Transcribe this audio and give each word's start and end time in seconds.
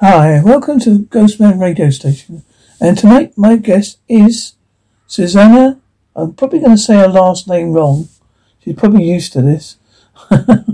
Hi, 0.00 0.42
welcome 0.42 0.80
to 0.80 1.00
Ghostman 1.00 1.60
Radio 1.60 1.90
Station. 1.90 2.42
And 2.80 2.98
tonight 2.98 3.38
my 3.38 3.54
guest 3.56 3.98
is 4.08 4.54
Susanna. 5.06 5.80
I'm 6.16 6.32
probably 6.32 6.58
going 6.58 6.72
to 6.72 6.82
say 6.82 6.96
her 6.96 7.06
last 7.06 7.46
name 7.46 7.72
wrong. 7.72 8.08
She's 8.58 8.74
probably 8.74 9.04
used 9.04 9.32
to 9.34 9.42
this. 9.42 9.76
Oika. 10.30 10.66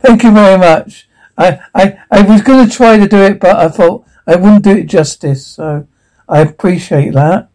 Thank 0.00 0.24
you 0.24 0.32
very 0.32 0.58
much. 0.58 1.08
I, 1.38 1.60
I, 1.72 1.98
I 2.10 2.22
was 2.22 2.42
going 2.42 2.68
to 2.68 2.74
try 2.74 2.96
to 2.96 3.06
do 3.06 3.18
it, 3.18 3.38
but 3.38 3.54
I 3.54 3.68
thought 3.68 4.04
I 4.26 4.34
wouldn't 4.34 4.64
do 4.64 4.76
it 4.76 4.86
justice, 4.86 5.46
so 5.46 5.86
I 6.28 6.40
appreciate 6.40 7.12
that. 7.14 7.48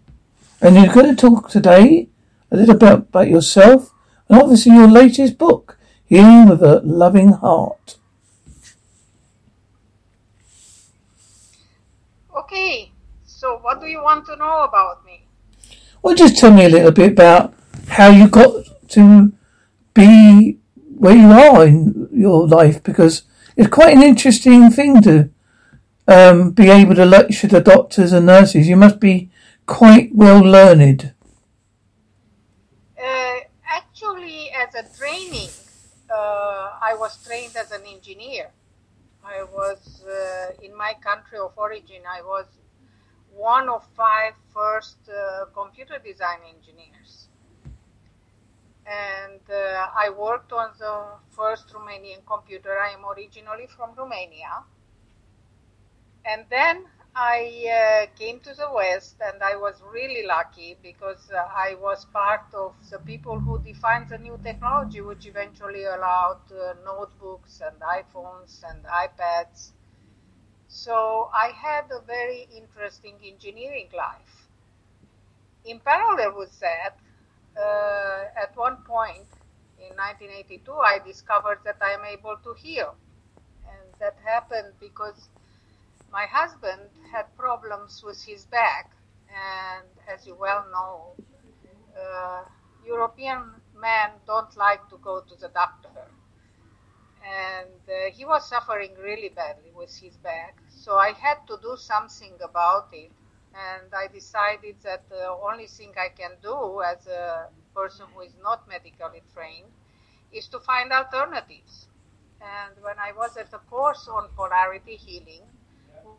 And 0.61 0.75
you're 0.75 0.93
going 0.93 1.15
to 1.15 1.17
talk 1.21 1.49
today 1.49 2.09
a 2.51 2.57
little 2.57 2.75
bit 2.75 2.93
about 2.93 3.29
yourself 3.29 3.93
and 4.27 4.41
obviously 4.41 4.73
your 4.73 4.87
latest 4.87 5.37
book, 5.37 5.77
Healing 6.05 6.49
with 6.49 6.63
a 6.63 6.81
Loving 6.83 7.33
Heart. 7.33 7.97
Okay, 12.35 12.91
so 13.25 13.59
what 13.61 13.79
do 13.81 13.87
you 13.87 14.01
want 14.01 14.25
to 14.25 14.35
know 14.35 14.63
about 14.63 15.05
me? 15.05 15.24
Well, 16.05 16.13
just 16.13 16.37
tell 16.37 16.51
me 16.51 16.65
a 16.65 16.69
little 16.69 16.91
bit 16.91 17.13
about 17.13 17.55
how 17.87 18.09
you 18.09 18.27
got 18.27 18.63
to 18.89 19.33
be 19.95 20.59
where 20.99 21.15
you 21.15 21.31
are 21.31 21.65
in 21.65 22.09
your 22.13 22.47
life 22.47 22.83
because 22.83 23.23
it's 23.57 23.69
quite 23.69 23.97
an 23.97 24.03
interesting 24.03 24.69
thing 24.69 25.01
to 25.01 25.31
um, 26.07 26.51
be 26.51 26.69
able 26.69 26.93
to 26.93 27.05
lecture 27.05 27.47
the 27.47 27.59
doctors 27.59 28.13
and 28.13 28.27
nurses. 28.27 28.69
You 28.69 28.75
must 28.75 28.99
be 28.99 29.31
quite 29.65 30.11
well 30.13 30.41
learned. 30.41 31.11
Uh, 33.03 33.37
actually, 33.67 34.51
as 34.51 34.75
a 34.75 34.85
training, 34.95 35.49
uh, 36.11 36.77
I 36.83 36.95
was 36.99 37.17
trained 37.25 37.55
as 37.55 37.71
an 37.71 37.81
engineer. 37.83 38.51
I 39.23 39.41
was 39.41 40.03
uh, 40.03 40.53
in 40.61 40.77
my 40.77 40.93
country 41.01 41.39
of 41.39 41.53
origin. 41.57 42.03
I 42.07 42.21
was 42.21 42.45
one 43.35 43.69
of 43.69 43.85
five 43.95 44.33
first 44.53 44.97
uh, 45.09 45.45
computer 45.53 45.99
design 46.03 46.39
engineers, 46.47 47.27
and 48.85 49.41
uh, 49.49 49.87
I 49.95 50.09
worked 50.09 50.53
on 50.53 50.69
the 50.79 51.03
first 51.31 51.67
Romanian 51.69 52.25
computer. 52.25 52.77
I 52.79 52.93
am 52.93 53.05
originally 53.05 53.67
from 53.67 53.91
Romania, 53.97 54.63
and 56.25 56.45
then 56.49 56.85
I 57.15 58.07
uh, 58.09 58.17
came 58.19 58.41
to 58.41 58.53
the 58.53 58.69
West, 58.73 59.15
and 59.21 59.41
I 59.41 59.55
was 59.55 59.81
really 59.93 60.25
lucky 60.25 60.77
because 60.83 61.31
uh, 61.31 61.47
I 61.55 61.75
was 61.81 62.05
part 62.11 62.53
of 62.53 62.73
the 62.89 62.99
people 62.99 63.39
who 63.39 63.59
defined 63.59 64.09
the 64.09 64.17
new 64.17 64.37
technology, 64.43 64.99
which 64.99 65.25
eventually 65.25 65.85
allowed 65.85 66.41
uh, 66.51 66.73
notebooks 66.83 67.61
and 67.65 67.79
iPhones 67.79 68.63
and 68.69 68.83
iPads. 68.83 69.71
So 70.75 71.29
I 71.33 71.51
had 71.55 71.85
a 71.89 72.01
very 72.01 72.49
interesting 72.53 73.15
engineering 73.23 73.87
life. 73.95 74.49
In 75.63 75.79
parallel 75.79 76.37
with 76.37 76.59
that, 76.59 76.97
uh, 77.57 78.25
at 78.35 78.55
one 78.57 78.83
point 78.83 79.25
in 79.79 79.95
1982, 79.95 80.73
I 80.73 80.99
discovered 80.99 81.59
that 81.63 81.77
I 81.81 81.91
am 81.91 82.03
able 82.03 82.35
to 82.43 82.53
heal. 82.55 82.93
And 83.65 83.87
that 83.99 84.17
happened 84.25 84.73
because 84.81 85.29
my 86.11 86.25
husband 86.25 86.89
had 87.11 87.25
problems 87.37 88.03
with 88.03 88.21
his 88.21 88.45
back, 88.45 88.91
and 89.29 89.87
as 90.13 90.27
you 90.27 90.35
well 90.35 90.65
know, 90.73 91.15
uh, 91.97 92.43
European 92.85 93.61
men 93.79 94.11
don't 94.27 94.55
like 94.57 94.89
to 94.89 94.97
go 94.97 95.21
to 95.21 95.35
the 95.35 95.47
doctor. 95.49 96.11
And 97.25 97.81
uh, 97.89 98.11
he 98.13 98.23
was 98.25 98.47
suffering 98.47 98.91
really 99.01 99.29
badly 99.29 99.71
with 99.75 99.95
his 99.97 100.15
back, 100.17 100.57
so 100.69 100.95
I 100.97 101.11
had 101.13 101.39
to 101.47 101.57
do 101.61 101.75
something 101.75 102.33
about 102.43 102.89
it. 102.93 103.11
And 103.53 103.93
I 103.93 104.07
decided 104.07 104.75
that 104.83 105.09
the 105.09 105.29
only 105.29 105.67
thing 105.67 105.93
I 105.97 106.09
can 106.09 106.31
do 106.43 106.81
as 106.81 107.07
a 107.07 107.47
person 107.73 108.05
who 108.13 108.21
is 108.21 108.35
not 108.43 108.67
medically 108.67 109.23
trained 109.33 109.71
is 110.31 110.47
to 110.49 110.59
find 110.59 110.91
alternatives. 110.91 111.87
And 112.41 112.75
when 112.83 112.99
I 112.99 113.11
was 113.13 113.37
at 113.37 113.53
a 113.53 113.59
course 113.59 114.07
on 114.07 114.29
polarity 114.35 114.95
healing, 114.97 115.43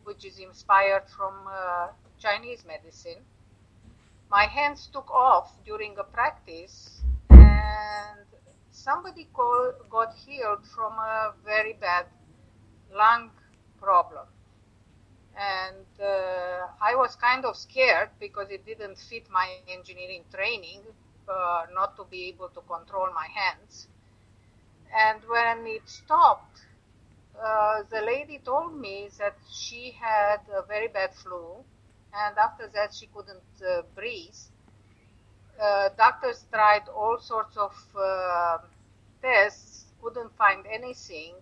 which 0.05 0.25
is 0.25 0.38
inspired 0.38 1.05
from 1.09 1.34
uh, 1.49 1.88
Chinese 2.19 2.65
medicine. 2.67 3.23
My 4.31 4.44
hands 4.47 4.88
took 4.93 5.11
off 5.11 5.53
during 5.65 5.97
a 5.99 6.05
practice, 6.05 7.03
and 7.31 8.25
somebody 8.87 9.27
call, 9.35 9.73
got 9.91 10.15
healed 10.15 10.65
from 10.75 10.93
a 10.93 11.33
very 11.45 11.75
bad 11.75 12.07
lung 12.95 13.31
problem. 13.81 14.27
And 15.37 15.87
uh, 16.01 16.69
I 16.81 16.95
was 16.95 17.17
kind 17.17 17.45
of 17.45 17.57
scared 17.57 18.11
because 18.21 18.49
it 18.51 18.65
didn't 18.65 18.99
fit 18.99 19.25
my 19.31 19.49
engineering 19.69 20.25
training 20.33 20.81
uh, 21.29 21.67
not 21.75 21.97
to 21.97 22.05
be 22.11 22.29
able 22.29 22.49
to 22.49 22.61
control 22.63 23.09
my 23.15 23.27
hands. 23.35 23.89
And 24.95 25.21
when 25.29 25.67
it 25.67 25.89
stopped, 25.89 26.61
uh, 27.43 27.83
the 27.91 28.01
lady 28.03 28.41
told 28.45 28.75
me 28.77 29.09
that 29.19 29.37
she 29.51 29.93
had 30.01 30.41
a 30.55 30.63
very 30.63 30.89
bad 30.89 31.15
flu, 31.15 31.65
and 32.15 32.39
after 32.39 32.69
that 32.75 32.95
she 32.95 33.07
couldn't 33.07 33.53
uh, 33.63 33.83
breathe. 33.95 34.37
Uh, 35.61 35.89
doctors 35.97 36.45
tried 36.53 36.87
all 36.95 37.19
sorts 37.19 37.57
of 37.57 37.73
uh, 37.99 38.59
tests, 39.26 39.87
couldn't 40.00 40.32
find 40.37 40.64
anything, 40.70 41.34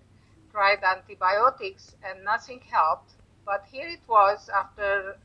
tried 0.50 0.82
antibiotics, 0.82 1.96
and 2.02 2.24
nothing 2.24 2.60
helped. 2.70 3.10
But 3.44 3.64
here 3.70 3.88
it 3.88 4.00
was, 4.08 4.48
after 4.48 5.18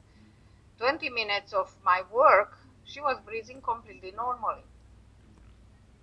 20 0.77 1.09
minutes 1.09 1.53
of 1.53 1.73
my 1.85 2.03
work, 2.11 2.57
she 2.83 2.99
was 2.99 3.17
breathing 3.25 3.61
completely 3.61 4.11
normally. 4.11 4.65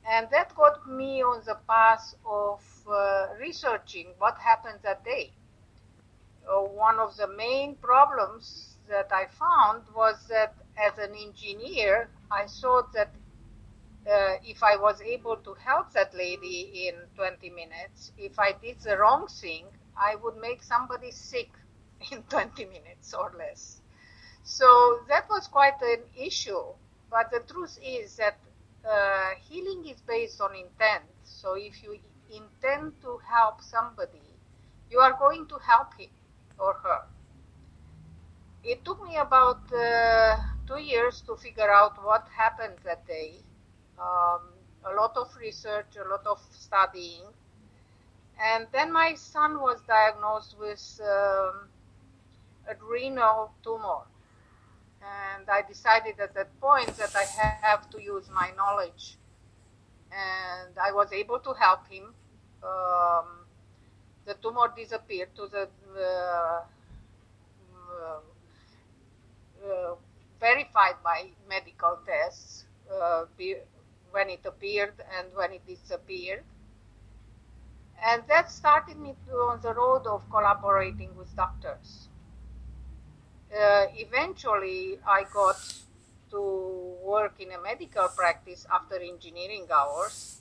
And 0.09 0.29
that 0.31 0.55
got 0.55 0.89
me 0.89 1.23
on 1.23 1.43
the 1.45 1.59
path 1.69 2.15
of 2.25 2.63
uh, 2.89 3.27
researching 3.41 4.07
what 4.19 4.39
happened 4.39 4.79
that 4.83 5.05
day. 5.05 5.33
Uh, 6.49 6.61
one 6.61 6.99
of 7.01 7.17
the 7.17 7.27
main 7.27 7.75
problems 7.83 8.77
that 8.89 9.11
I 9.13 9.27
found 9.27 9.83
was 9.95 10.17
that 10.29 10.55
as 10.79 10.97
an 10.99 11.15
engineer, 11.17 12.09
I 12.31 12.47
thought 12.47 12.93
that 12.93 13.11
uh, 14.07 14.37
if 14.45 14.63
I 14.63 14.77
was 14.77 15.01
able 15.03 15.37
to 15.39 15.55
help 15.55 15.93
that 15.93 16.15
lady 16.15 16.89
in 16.89 16.95
20 17.17 17.51
minutes, 17.51 18.13
if 18.19 18.39
I 18.39 18.53
did 18.53 18.81
the 18.81 18.97
wrong 18.99 19.27
thing, 19.29 19.67
I 19.97 20.17
would 20.17 20.37
make 20.37 20.63
somebody 20.63 21.11
sick 21.11 21.51
in 22.13 22.23
20 22.25 22.65
minutes 22.67 23.15
or 23.15 23.33
less. 23.39 23.81
So 24.45 25.01
that 25.09 25.29
was 25.31 25.47
quite 25.49 25.81
an 25.83 26.03
issue. 26.17 26.63
But 27.11 27.31
the 27.31 27.41
truth 27.41 27.79
is 27.83 28.17
that 28.17 28.39
uh, 28.89 29.31
healing 29.49 29.87
is 29.89 30.01
based 30.03 30.41
on 30.41 30.55
intent. 30.55 31.05
So 31.25 31.55
if 31.55 31.83
you 31.83 31.99
intend 32.31 33.01
to 33.03 33.19
help 33.29 33.61
somebody, 33.63 34.23
you 34.91 35.01
are 35.01 35.15
going 35.19 35.47
to 35.49 35.59
help 35.59 35.95
him 35.99 36.11
or 36.59 36.75
her. 36.83 37.01
It 38.65 38.85
took 38.85 39.03
me 39.03 39.17
about 39.17 39.73
uh, 39.73 40.37
two 40.67 40.79
years 40.79 41.23
to 41.23 41.37
figure 41.37 41.71
out 41.73 42.05
what 42.05 42.29
happened 42.37 42.77
that 42.85 43.07
day. 43.07 43.46
Um, 43.99 44.41
a 44.85 44.95
lot 44.95 45.17
of 45.17 45.35
research, 45.41 45.97
a 45.97 46.09
lot 46.09 46.27
of 46.27 46.41
studying. 46.53 47.23
And 48.41 48.67
then 48.73 48.93
my 48.93 49.15
son 49.15 49.61
was 49.61 49.81
diagnosed 49.89 50.57
with 50.61 51.01
um, 51.03 51.69
adrenal 52.69 53.53
tumor. 53.63 54.05
And 55.01 55.49
I 55.49 55.63
decided 55.63 56.21
at 56.21 56.35
that 56.35 56.61
point 56.61 56.97
that 56.99 57.15
I 57.17 57.25
have 57.67 57.89
to 57.91 58.03
use 58.03 58.29
my 58.35 58.51
knowledge. 58.57 59.17
And 60.13 60.77
I 60.79 60.93
was 60.93 61.13
able 61.13 61.39
to 61.41 61.53
help 61.55 61.87
him. 61.89 62.15
Um, 62.63 63.47
the 64.27 64.35
tumor 64.35 64.73
disappeared 64.77 65.35
to 65.37 65.47
the 65.47 65.69
uh, 65.97 66.61
uh, 67.93 68.21
uh 69.65 69.95
verified 70.41 70.97
by 71.03 71.29
medical 71.49 71.99
tests 72.05 72.65
uh, 72.93 73.25
when 74.11 74.31
it 74.31 74.41
appeared 74.45 74.95
and 75.19 75.29
when 75.35 75.53
it 75.53 75.67
disappeared. 75.67 76.45
And 78.05 78.23
that 78.29 78.51
started 78.51 78.99
me 78.99 79.15
on 79.33 79.61
the 79.63 79.73
road 79.75 80.07
of 80.07 80.29
collaborating 80.31 81.17
with 81.17 81.35
doctors. 81.35 82.09
Uh, 83.53 83.87
eventually, 83.95 84.99
I 85.07 85.25
got 85.33 85.57
to 86.31 86.95
work 87.03 87.35
in 87.39 87.53
a 87.53 87.61
medical 87.61 88.09
practice 88.09 88.67
after 88.73 88.97
engineering 88.97 89.67
hours, 89.73 90.41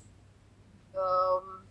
um, 0.98 1.62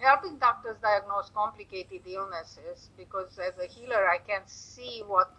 helping 0.00 0.36
doctors 0.38 0.76
diagnose 0.82 1.30
complicated 1.30 2.02
illnesses 2.06 2.90
because 2.96 3.38
as 3.38 3.54
a 3.62 3.66
healer, 3.66 4.08
I 4.08 4.18
can 4.18 4.42
see 4.46 5.02
what 5.06 5.32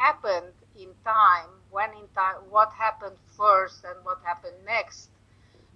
happened 0.00 0.54
in 0.74 0.88
time, 1.04 1.50
when 1.70 1.90
in 1.90 2.08
time, 2.16 2.40
what 2.48 2.72
happened 2.72 3.16
first 3.36 3.84
and 3.84 3.96
what 4.02 4.18
happened 4.24 4.56
next. 4.64 5.10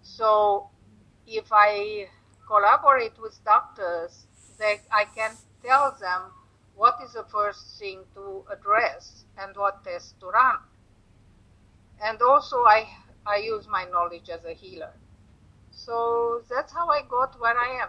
So 0.02 0.68
if 1.26 1.52
I 1.52 2.08
collaborate 2.46 3.20
with 3.20 3.38
doctors, 3.44 4.26
they, 4.58 4.80
I 4.90 5.04
can 5.14 5.32
tell 5.62 5.96
them 6.00 6.22
what 6.74 6.96
is 7.04 7.12
the 7.12 7.24
first 7.24 7.78
thing 7.78 8.00
to 8.14 8.44
address 8.50 9.24
and 9.38 9.54
what 9.56 9.84
test 9.84 10.18
to 10.20 10.26
run. 10.26 10.56
And 12.02 12.20
also 12.22 12.56
I, 12.64 12.88
I 13.26 13.36
use 13.36 13.66
my 13.68 13.84
knowledge 13.84 14.28
as 14.30 14.44
a 14.44 14.54
healer. 14.54 14.92
So 15.70 16.42
that's 16.50 16.72
how 16.72 16.88
I 16.88 17.02
got 17.08 17.38
where 17.40 17.58
I 17.58 17.82
am. 17.82 17.88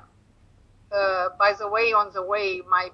Uh, 0.91 1.29
by 1.39 1.53
the 1.57 1.67
way, 1.67 1.93
on 1.93 2.11
the 2.13 2.23
way, 2.23 2.61
my 2.69 2.89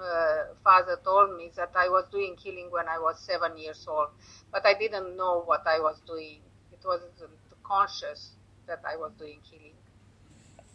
uh, 0.00 0.54
father 0.62 0.98
told 1.04 1.36
me 1.36 1.50
that 1.56 1.70
I 1.74 1.88
was 1.88 2.04
doing 2.10 2.36
healing 2.42 2.68
when 2.70 2.88
I 2.88 2.98
was 2.98 3.20
seven 3.20 3.56
years 3.56 3.84
old, 3.88 4.08
but 4.52 4.64
I 4.66 4.74
didn't 4.74 5.16
know 5.16 5.42
what 5.44 5.62
I 5.66 5.78
was 5.80 6.00
doing. 6.06 6.40
It 6.72 6.80
wasn't 6.84 7.12
conscious 7.62 8.30
that 8.66 8.82
I 8.86 8.96
was 8.96 9.12
doing 9.18 9.38
healing. 9.50 9.72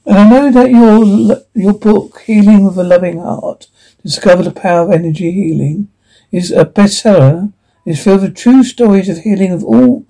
And 0.06 0.18
I 0.18 0.30
know 0.30 0.52
that 0.52 0.72
your 0.72 1.44
your 1.54 1.74
book, 1.74 2.22
Healing 2.22 2.66
with 2.66 2.78
a 2.78 2.84
Loving 2.84 3.20
Heart, 3.20 3.68
Discover 4.04 4.44
the 4.44 4.52
Power 4.52 4.86
of 4.86 4.92
Energy 4.92 5.32
Healing, 5.32 5.90
is 6.32 6.52
a 6.52 6.66
bestseller. 6.66 7.54
It's 7.86 8.04
filled 8.04 8.22
with 8.22 8.36
true 8.36 8.64
stories 8.64 9.10
of 9.10 9.20
healing 9.20 9.52
of 9.52 9.64
all 9.64 10.06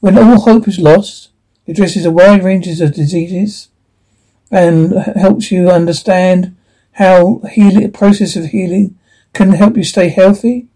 when 0.00 0.16
all 0.18 0.40
hope 0.40 0.68
is 0.68 0.78
lost. 0.78 1.30
It 1.66 1.72
addresses 1.72 2.06
a 2.06 2.10
wide 2.10 2.44
range 2.44 2.68
of 2.68 2.94
diseases 2.94 3.68
and 4.50 4.92
helps 4.92 5.50
you 5.50 5.70
understand 5.70 6.55
how 6.96 7.40
healing, 7.52 7.92
process 7.92 8.36
of 8.36 8.46
healing 8.46 8.98
can 9.34 9.52
help 9.52 9.76
you 9.76 9.84
stay 9.84 10.08
healthy. 10.08 10.66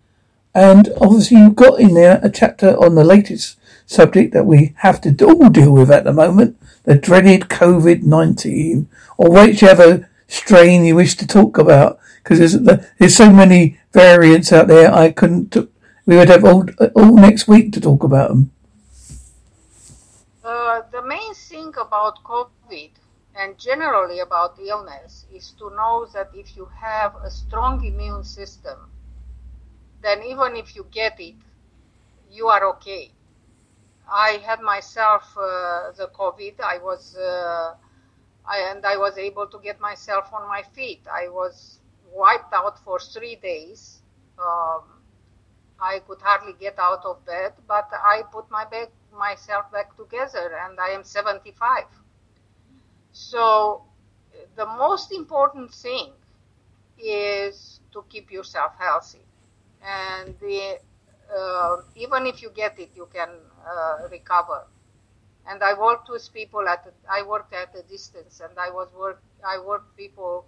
And 0.54 0.90
obviously 1.00 1.38
you've 1.38 1.56
got 1.56 1.80
in 1.80 1.94
there 1.94 2.20
a 2.22 2.30
chapter 2.30 2.76
on 2.76 2.94
the 2.94 3.04
latest 3.04 3.58
subject 3.86 4.34
that 4.34 4.44
we 4.44 4.74
have 4.78 5.00
to 5.00 5.24
all 5.24 5.48
deal 5.48 5.72
with 5.72 5.90
at 5.90 6.04
the 6.04 6.12
moment, 6.12 6.58
the 6.84 6.94
dreaded 6.94 7.42
COVID-19, 7.42 8.86
or 9.16 9.30
whichever 9.30 10.08
strain 10.28 10.84
you 10.84 10.94
wish 10.94 11.14
to 11.16 11.26
talk 11.26 11.56
about, 11.56 11.98
because 12.22 12.38
there's, 12.38 12.80
there's 12.98 13.16
so 13.16 13.32
many 13.32 13.78
variants 13.92 14.52
out 14.52 14.68
there, 14.68 14.92
I 14.92 15.10
couldn't, 15.12 15.56
we 16.04 16.16
would 16.16 16.28
have 16.28 16.44
all, 16.44 16.66
all 16.94 17.16
next 17.16 17.48
week 17.48 17.72
to 17.72 17.80
talk 17.80 18.02
about 18.04 18.28
them. 18.28 18.50
Uh, 20.44 20.82
the 20.92 21.02
main 21.02 21.34
thing 21.34 21.72
about 21.80 22.22
COVID 22.24 22.90
and 23.40 23.58
generally 23.58 24.20
about 24.20 24.58
illness 24.58 25.24
is 25.32 25.52
to 25.52 25.70
know 25.70 26.06
that 26.12 26.28
if 26.34 26.56
you 26.56 26.68
have 26.78 27.16
a 27.24 27.30
strong 27.30 27.82
immune 27.82 28.22
system, 28.22 28.78
then 30.02 30.22
even 30.22 30.56
if 30.56 30.76
you 30.76 30.86
get 30.90 31.18
it, 31.18 31.36
you 32.30 32.48
are 32.48 32.64
okay. 32.72 33.10
I 34.12 34.42
had 34.44 34.60
myself 34.60 35.22
uh, 35.38 35.92
the 35.96 36.10
COVID. 36.18 36.60
I 36.60 36.78
was, 36.78 37.16
uh, 37.16 37.74
I, 38.44 38.58
and 38.70 38.84
I 38.84 38.98
was 38.98 39.16
able 39.16 39.46
to 39.46 39.58
get 39.58 39.80
myself 39.80 40.30
on 40.34 40.46
my 40.46 40.62
feet. 40.74 41.00
I 41.10 41.28
was 41.28 41.78
wiped 42.12 42.52
out 42.52 42.78
for 42.84 42.98
three 42.98 43.36
days. 43.36 44.02
Um, 44.38 44.82
I 45.80 46.00
could 46.00 46.20
hardly 46.20 46.52
get 46.60 46.78
out 46.78 47.06
of 47.06 47.24
bed, 47.24 47.54
but 47.66 47.88
I 47.92 48.22
put 48.30 48.50
my 48.50 48.66
back, 48.66 48.90
myself 49.16 49.72
back 49.72 49.96
together, 49.96 50.58
and 50.62 50.78
I 50.78 50.90
am 50.90 51.04
75. 51.04 51.84
So 53.20 53.82
the 54.56 54.64
most 54.64 55.12
important 55.12 55.74
thing 55.74 56.12
is 56.98 57.80
to 57.92 58.02
keep 58.08 58.32
yourself 58.32 58.72
healthy. 58.78 59.24
And 59.84 60.34
the, 60.40 60.78
uh, 61.38 61.76
even 61.96 62.26
if 62.26 62.40
you 62.42 62.50
get 62.50 62.78
it, 62.78 62.90
you 62.94 63.08
can 63.12 63.28
uh, 63.66 64.08
recover. 64.10 64.66
And 65.46 65.62
I 65.62 65.74
worked 65.74 66.08
with 66.08 66.32
people 66.32 66.66
at 66.66 66.86
I 67.08 67.22
worked 67.22 67.52
at 67.52 67.74
a 67.74 67.82
distance, 67.82 68.40
and 68.40 68.58
I 68.58 68.70
was 68.70 68.88
work 68.94 69.22
I 69.44 69.58
worked 69.58 69.96
people 69.96 70.46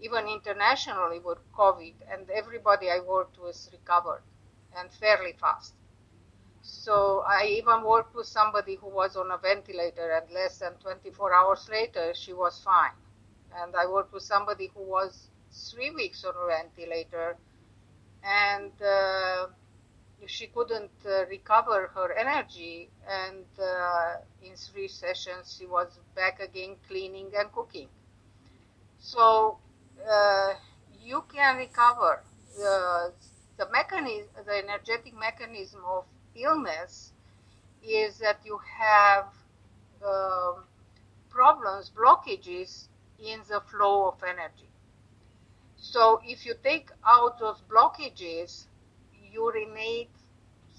even 0.00 0.28
internationally 0.28 1.20
with 1.20 1.38
COVID, 1.52 1.94
and 2.12 2.28
everybody 2.30 2.90
I 2.90 3.00
worked 3.00 3.38
with 3.38 3.68
recovered 3.72 4.22
and 4.76 4.90
fairly 4.92 5.32
fast. 5.32 5.74
So 6.68 7.24
I 7.26 7.46
even 7.46 7.82
worked 7.82 8.14
with 8.14 8.26
somebody 8.26 8.74
who 8.74 8.88
was 8.88 9.16
on 9.16 9.30
a 9.30 9.38
ventilator, 9.38 10.10
and 10.12 10.30
less 10.30 10.58
than 10.58 10.74
24 10.74 11.32
hours 11.32 11.66
later, 11.70 12.12
she 12.14 12.34
was 12.34 12.60
fine. 12.62 12.92
And 13.56 13.74
I 13.74 13.86
worked 13.86 14.12
with 14.12 14.22
somebody 14.22 14.70
who 14.74 14.82
was 14.82 15.28
three 15.50 15.90
weeks 15.90 16.24
on 16.24 16.34
a 16.36 16.46
ventilator, 16.46 17.38
and 18.22 18.70
uh, 18.82 19.46
she 20.26 20.48
couldn't 20.48 20.90
uh, 21.06 21.24
recover 21.30 21.90
her 21.94 22.12
energy. 22.12 22.90
And 23.08 23.46
uh, 23.58 24.16
in 24.42 24.54
three 24.54 24.88
sessions, 24.88 25.56
she 25.58 25.64
was 25.64 25.98
back 26.14 26.38
again 26.40 26.76
cleaning 26.86 27.30
and 27.34 27.50
cooking. 27.50 27.88
So 28.98 29.56
uh, 30.06 30.52
you 31.02 31.24
can 31.34 31.56
recover. 31.56 32.22
Uh, 32.62 33.08
the 33.56 33.68
mechanism, 33.72 34.28
the 34.46 34.58
energetic 34.58 35.18
mechanism 35.18 35.80
of 35.84 36.04
illness 36.42 37.12
is 37.82 38.18
that 38.18 38.40
you 38.44 38.58
have 38.78 39.26
um, 40.04 40.64
problems, 41.30 41.90
blockages 41.90 42.88
in 43.18 43.40
the 43.48 43.60
flow 43.70 44.08
of 44.08 44.22
energy. 44.22 44.68
So 45.76 46.20
if 46.24 46.44
you 46.44 46.54
take 46.62 46.90
out 47.06 47.38
those 47.38 47.62
blockages, 47.70 48.66
urinate 49.32 50.10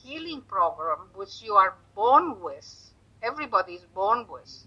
healing 0.02 0.42
program, 0.42 1.10
which 1.16 1.42
you 1.42 1.54
are 1.54 1.76
born 1.96 2.42
with, 2.42 2.92
everybody 3.22 3.74
is 3.74 3.86
born 3.94 4.26
with, 4.30 4.66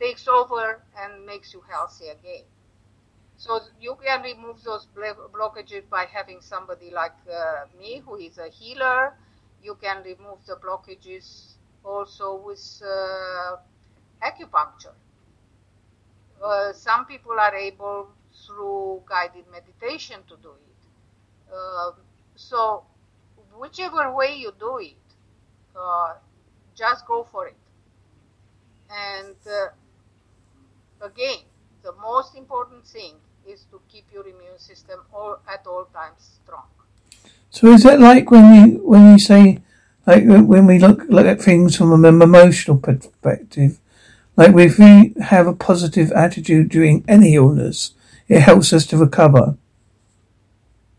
takes 0.00 0.26
over 0.28 0.82
and 1.00 1.24
makes 1.26 1.52
you 1.52 1.62
healthy 1.68 2.08
again. 2.08 2.44
So 3.36 3.60
you 3.80 3.96
can 4.02 4.22
remove 4.22 4.62
those 4.62 4.86
blockages 4.96 5.88
by 5.90 6.06
having 6.10 6.40
somebody 6.40 6.90
like 6.90 7.16
uh, 7.30 7.66
me, 7.78 8.02
who 8.04 8.16
is 8.16 8.38
a 8.38 8.48
healer, 8.48 9.14
you 9.64 9.74
can 9.80 10.02
remove 10.04 10.38
the 10.46 10.56
blockages 10.56 11.54
also 11.84 12.36
with 12.36 12.82
uh, 12.84 13.56
acupuncture. 14.22 14.94
Uh, 16.44 16.72
some 16.72 17.06
people 17.06 17.32
are 17.40 17.54
able 17.54 18.08
through 18.46 19.02
guided 19.06 19.44
meditation 19.50 20.20
to 20.28 20.36
do 20.42 20.50
it. 20.50 21.54
Uh, 21.54 21.92
so, 22.36 22.84
whichever 23.58 24.12
way 24.14 24.36
you 24.36 24.52
do 24.58 24.78
it, 24.78 24.96
uh, 25.76 26.14
just 26.76 27.06
go 27.06 27.24
for 27.32 27.46
it. 27.48 27.56
And 28.90 29.36
uh, 29.46 29.68
again, 31.06 31.38
the 31.82 31.92
most 32.02 32.36
important 32.36 32.86
thing 32.86 33.14
is 33.46 33.64
to 33.70 33.80
keep 33.88 34.04
your 34.12 34.26
immune 34.26 34.58
system 34.58 35.00
all, 35.12 35.38
at 35.48 35.66
all 35.66 35.86
times 35.86 36.40
strong. 36.44 36.66
So 37.54 37.68
is 37.68 37.84
that 37.84 38.00
like 38.00 38.32
when 38.32 38.52
you 38.52 38.78
when 38.78 39.12
you 39.12 39.18
say 39.20 39.62
like 40.08 40.24
when 40.24 40.66
we 40.66 40.80
look 40.80 41.04
look 41.08 41.24
at 41.24 41.40
things 41.40 41.76
from 41.76 42.04
an 42.04 42.20
emotional 42.20 42.78
perspective, 42.78 43.78
like 44.36 44.56
if 44.56 44.76
we 44.76 45.14
have 45.22 45.46
a 45.46 45.54
positive 45.54 46.10
attitude 46.10 46.68
during 46.68 47.04
any 47.06 47.36
illness, 47.36 47.92
it 48.26 48.40
helps 48.40 48.72
us 48.72 48.84
to 48.86 48.96
recover. 48.96 49.56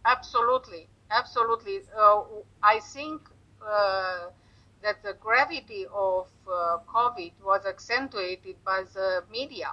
Absolutely, 0.06 0.88
absolutely. 1.12 1.82
Uh, 1.94 2.22
I 2.64 2.80
think 2.80 3.24
uh, 3.62 4.30
that 4.82 5.04
the 5.04 5.18
gravity 5.20 5.86
of 5.94 6.28
uh, 6.48 6.78
COVID 6.88 7.34
was 7.44 7.66
accentuated 7.66 8.56
by 8.64 8.86
the 8.94 9.26
media 9.30 9.72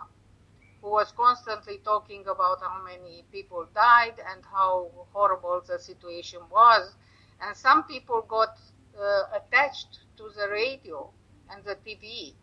who 0.82 0.90
was 0.90 1.12
constantly 1.12 1.78
talking 1.84 2.22
about 2.22 2.60
how 2.60 2.82
many 2.84 3.24
people 3.30 3.66
died 3.74 4.14
and 4.30 4.42
how 4.52 4.90
horrible 5.12 5.62
the 5.66 5.78
situation 5.78 6.40
was. 6.50 6.92
And 7.40 7.56
some 7.56 7.84
people 7.84 8.26
got 8.28 8.58
uh, 9.00 9.22
attached 9.38 10.00
to 10.16 10.24
the 10.36 10.48
radio 10.48 11.08
and 11.50 11.64
the 11.64 11.76
TV, 11.86 12.34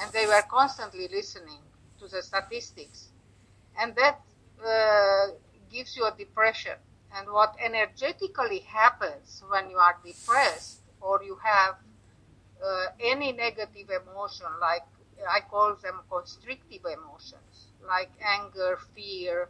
and 0.00 0.12
they 0.12 0.26
were 0.26 0.42
constantly 0.48 1.08
listening 1.08 1.60
to 1.98 2.08
the 2.08 2.22
statistics. 2.22 3.08
And 3.78 3.94
that 3.96 4.20
uh, 4.64 5.34
gives 5.70 5.96
you 5.96 6.06
a 6.06 6.14
depression. 6.16 6.76
And 7.16 7.28
what 7.30 7.54
energetically 7.62 8.60
happens 8.60 9.42
when 9.48 9.70
you 9.70 9.76
are 9.76 9.96
depressed 10.04 10.80
or 11.00 11.22
you 11.22 11.36
have 11.42 11.74
uh, 12.64 12.86
any 13.00 13.32
negative 13.32 13.90
emotion, 13.90 14.46
like 14.60 14.82
I 15.28 15.40
call 15.40 15.76
them 15.82 16.00
constrictive 16.10 16.82
emotions, 16.86 17.51
like 17.86 18.10
anger, 18.24 18.78
fear, 18.94 19.48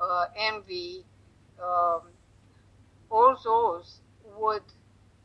uh, 0.00 0.26
envy, 0.36 1.04
um, 1.62 2.02
all 3.10 3.36
those 3.42 4.00
would 4.38 4.62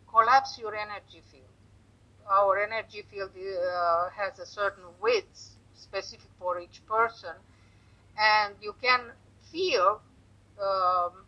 collapse 0.09 0.57
your 0.59 0.75
energy 0.75 1.21
field. 1.31 1.43
Our 2.29 2.59
energy 2.59 3.03
field 3.11 3.31
uh, 3.35 4.09
has 4.09 4.39
a 4.39 4.45
certain 4.45 4.85
width 5.01 5.57
specific 5.75 6.29
for 6.39 6.59
each 6.59 6.81
person, 6.87 7.35
and 8.17 8.55
you 8.61 8.75
can 8.81 9.11
feel 9.51 10.01
um, 10.61 11.25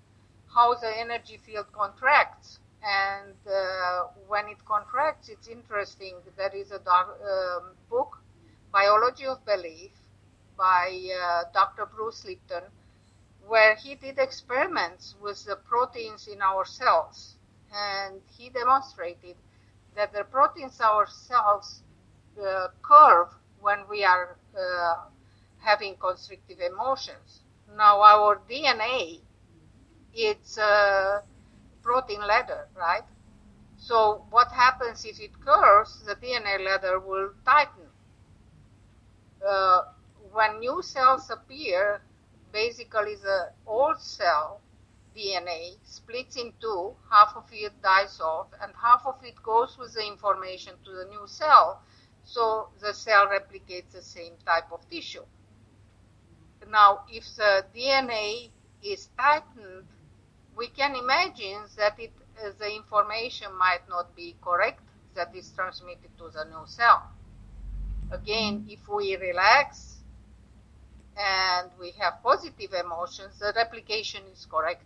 how 0.53 0.73
the 0.75 0.91
energy 0.97 1.37
field 1.45 1.67
contracts. 1.73 2.59
And 2.83 3.33
uh, 3.47 4.03
when 4.27 4.47
it 4.47 4.63
contracts, 4.65 5.29
it's 5.29 5.47
interesting. 5.47 6.15
There 6.37 6.55
is 6.55 6.71
a 6.71 6.75
um, 6.75 7.71
book, 7.89 8.21
Biology 8.71 9.25
of 9.25 9.43
Belief, 9.45 9.91
by 10.57 11.09
uh, 11.21 11.43
Dr. 11.53 11.85
Bruce 11.85 12.25
Lipton, 12.25 12.63
where 13.47 13.75
he 13.75 13.95
did 13.95 14.17
experiments 14.19 15.15
with 15.21 15.43
the 15.45 15.55
proteins 15.55 16.27
in 16.27 16.41
our 16.41 16.65
cells. 16.65 17.35
And 17.73 18.21
he 18.37 18.49
demonstrated 18.49 19.35
that 19.95 20.13
the 20.13 20.23
proteins 20.23 20.79
ourselves 20.81 21.81
uh, 22.41 22.67
curve 22.81 23.29
when 23.61 23.79
we 23.89 24.03
are 24.03 24.37
uh, 24.57 24.95
having 25.59 25.95
constrictive 25.97 26.59
emotions. 26.59 27.41
Now, 27.75 28.01
our 28.01 28.39
DNA, 28.49 29.21
it's 30.13 30.57
a 30.57 31.23
protein 31.81 32.21
ladder, 32.21 32.67
right? 32.75 33.03
So, 33.77 34.25
what 34.29 34.51
happens 34.51 35.05
if 35.05 35.19
it 35.19 35.31
curves? 35.45 36.01
The 36.05 36.15
DNA 36.15 36.63
ladder 36.65 36.99
will 36.99 37.31
tighten. 37.45 37.87
Uh, 39.45 39.81
when 40.35 40.59
new 40.59 40.81
cells 40.81 41.29
appear, 41.29 42.01
basically 42.51 43.15
the 43.15 43.51
old 43.65 44.01
cell 44.01 44.59
DNA 45.15 45.77
splits 45.85 46.35
in 46.35 46.51
two, 46.59 46.93
half 47.09 47.31
of 47.37 47.45
it 47.53 47.71
dies 47.81 48.19
off, 48.19 48.47
and 48.61 48.73
half 48.75 49.05
of 49.05 49.15
it 49.23 49.41
goes 49.41 49.77
with 49.79 49.93
the 49.93 50.05
information 50.05 50.73
to 50.83 50.91
the 50.91 51.05
new 51.05 51.25
cell, 51.25 51.81
so 52.25 52.67
the 52.81 52.93
cell 52.93 53.27
replicates 53.27 53.91
the 53.93 54.01
same 54.01 54.33
type 54.45 54.69
of 54.73 54.81
tissue. 54.89 55.23
Now, 56.69 57.03
if 57.09 57.23
the 57.37 57.63
DNA 57.73 58.49
is 58.83 59.07
tightened, 59.17 59.87
we 60.57 60.67
can 60.67 60.95
imagine 60.95 61.63
that 61.77 61.97
it, 61.97 62.11
uh, 62.43 62.49
the 62.59 62.75
information 62.75 63.55
might 63.57 63.87
not 63.87 64.13
be 64.17 64.35
correct 64.41 64.81
that 65.13 65.33
is 65.33 65.49
transmitted 65.51 66.11
to 66.17 66.29
the 66.29 66.43
new 66.45 66.65
cell. 66.65 67.03
Again, 68.11 68.65
if 68.67 68.89
we 68.89 69.15
relax 69.15 69.94
and 71.17 71.69
we 71.79 71.91
have 71.99 72.21
positive 72.23 72.73
emotions, 72.73 73.39
the 73.39 73.53
replication 73.55 74.21
is 74.33 74.45
correct. 74.49 74.83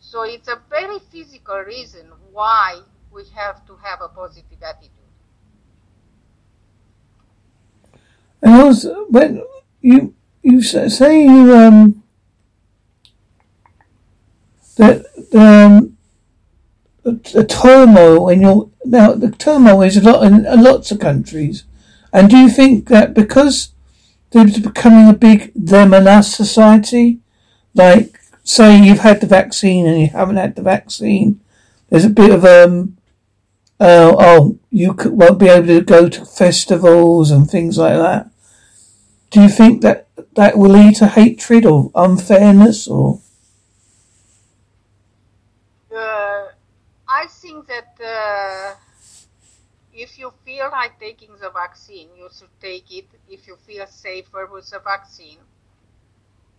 So 0.00 0.22
it's 0.22 0.48
a 0.48 0.60
very 0.68 0.98
physical 0.98 1.58
reason 1.58 2.12
why 2.32 2.80
we 3.12 3.24
have 3.34 3.66
to 3.66 3.76
have 3.76 4.00
a 4.02 4.08
positive 4.08 4.62
attitude. 4.62 4.90
And 8.42 8.54
also, 8.54 9.06
when 9.08 9.42
you 9.80 10.14
you 10.42 10.62
say 10.62 11.24
you 11.24 11.54
um 11.54 12.02
that 14.76 15.04
um 15.34 15.96
the 17.04 17.44
turmoil 17.44 18.28
in 18.28 18.42
your 18.42 18.70
now 18.84 19.12
the 19.12 19.30
turmoil 19.30 19.82
is 19.82 19.96
a 19.96 20.02
lot 20.02 20.24
in 20.24 20.42
lots 20.62 20.90
of 20.90 20.98
countries, 20.98 21.64
and 22.12 22.30
do 22.30 22.36
you 22.36 22.48
think 22.48 22.88
that 22.88 23.14
because 23.14 23.70
there's 24.32 24.58
becoming 24.58 25.08
a 25.08 25.12
big 25.12 25.52
them 25.54 25.94
and 25.94 26.08
us 26.08 26.34
society. 26.34 27.20
Like, 27.74 28.18
say 28.42 28.82
you've 28.82 29.00
had 29.00 29.20
the 29.20 29.26
vaccine 29.26 29.86
and 29.86 30.00
you 30.00 30.08
haven't 30.08 30.36
had 30.36 30.56
the 30.56 30.62
vaccine. 30.62 31.40
There's 31.88 32.04
a 32.04 32.10
bit 32.10 32.30
of 32.30 32.44
um, 32.44 32.96
uh, 33.78 34.14
oh, 34.18 34.58
you 34.70 34.94
won't 35.04 35.38
be 35.38 35.48
able 35.48 35.66
to 35.66 35.80
go 35.80 36.08
to 36.08 36.24
festivals 36.24 37.30
and 37.30 37.50
things 37.50 37.78
like 37.78 37.96
that. 37.96 38.30
Do 39.30 39.42
you 39.42 39.48
think 39.48 39.82
that 39.82 40.08
that 40.34 40.56
will 40.56 40.70
lead 40.70 40.96
to 40.96 41.08
hatred 41.08 41.66
or 41.66 41.90
unfairness 41.94 42.88
or? 42.88 43.20
Uh, 45.94 46.48
I 47.08 47.26
think 47.28 47.66
that. 47.66 47.96
Uh 48.02 48.81
you 50.22 50.32
feel 50.44 50.68
like 50.70 50.98
taking 51.00 51.32
the 51.40 51.50
vaccine, 51.50 52.08
you 52.16 52.28
should 52.38 52.54
take 52.60 52.90
it 52.92 53.08
if 53.28 53.46
you 53.48 53.56
feel 53.56 53.86
safer 53.86 54.46
with 54.46 54.70
the 54.70 54.78
vaccine. 54.80 55.40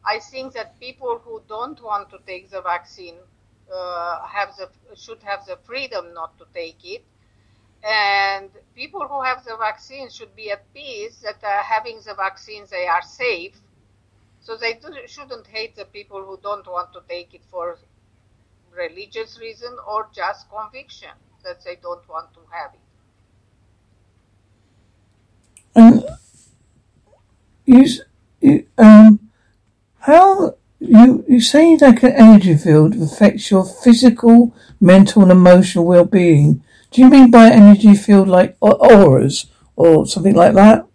I 0.05 0.19
think 0.19 0.53
that 0.53 0.79
people 0.79 1.19
who 1.23 1.41
don't 1.47 1.81
want 1.81 2.09
to 2.11 2.19
take 2.27 2.49
the 2.51 2.61
vaccine 2.61 3.15
uh, 3.73 4.25
have 4.27 4.55
the 4.57 4.69
should 4.95 5.23
have 5.23 5.45
the 5.45 5.57
freedom 5.69 6.13
not 6.13 6.37
to 6.39 6.45
take 6.53 6.83
it, 6.83 7.03
and 7.83 8.49
people 8.75 9.07
who 9.07 9.21
have 9.23 9.43
the 9.45 9.55
vaccine 9.57 10.09
should 10.09 10.35
be 10.35 10.51
at 10.51 10.71
peace 10.73 11.19
that 11.21 11.43
uh, 11.43 11.63
having 11.63 11.99
the 12.05 12.13
vaccine 12.15 12.65
they 12.69 12.85
are 12.87 13.01
safe. 13.01 13.55
So 14.41 14.57
they 14.57 14.73
do, 14.73 14.89
shouldn't 15.07 15.47
hate 15.47 15.75
the 15.75 15.85
people 15.85 16.23
who 16.25 16.37
don't 16.43 16.67
want 16.67 16.93
to 16.93 17.01
take 17.09 17.33
it 17.33 17.45
for 17.49 17.79
religious 18.75 19.39
reason 19.39 19.77
or 19.87 20.09
just 20.13 20.49
conviction 20.49 21.15
that 21.43 21.63
they 21.63 21.77
don't 21.77 22.07
want 22.09 22.33
to 22.33 22.41
have 22.51 22.73
it. 22.73 22.82
And 25.75 26.03
you, 27.65 27.85
you 28.41 28.67
um, 28.77 29.19
how 29.99 30.55
you 30.79 31.23
you 31.27 31.41
say 31.41 31.75
that 31.77 32.03
an 32.03 32.11
energy 32.11 32.55
field 32.57 32.95
affects 32.95 33.49
your 33.49 33.65
physical, 33.65 34.55
mental, 34.79 35.23
and 35.23 35.31
emotional 35.31 35.85
well-being. 35.85 36.63
Do 36.91 37.01
you 37.01 37.09
mean 37.09 37.31
by 37.31 37.49
energy 37.49 37.95
field 37.95 38.27
like 38.27 38.55
auras 38.61 39.47
or 39.75 40.05
something 40.05 40.35
like 40.35 40.53
that? 40.53 40.85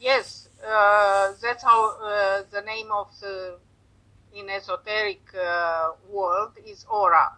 Yes, 0.00 0.48
uh, 0.66 1.32
that's 1.40 1.62
how 1.62 1.96
uh, 1.96 2.42
the 2.50 2.60
name 2.62 2.90
of 2.92 3.08
the 3.20 3.56
in 4.34 4.48
esoteric 4.50 5.22
uh, 5.34 5.92
world 6.10 6.52
is 6.66 6.84
aura, 6.90 7.32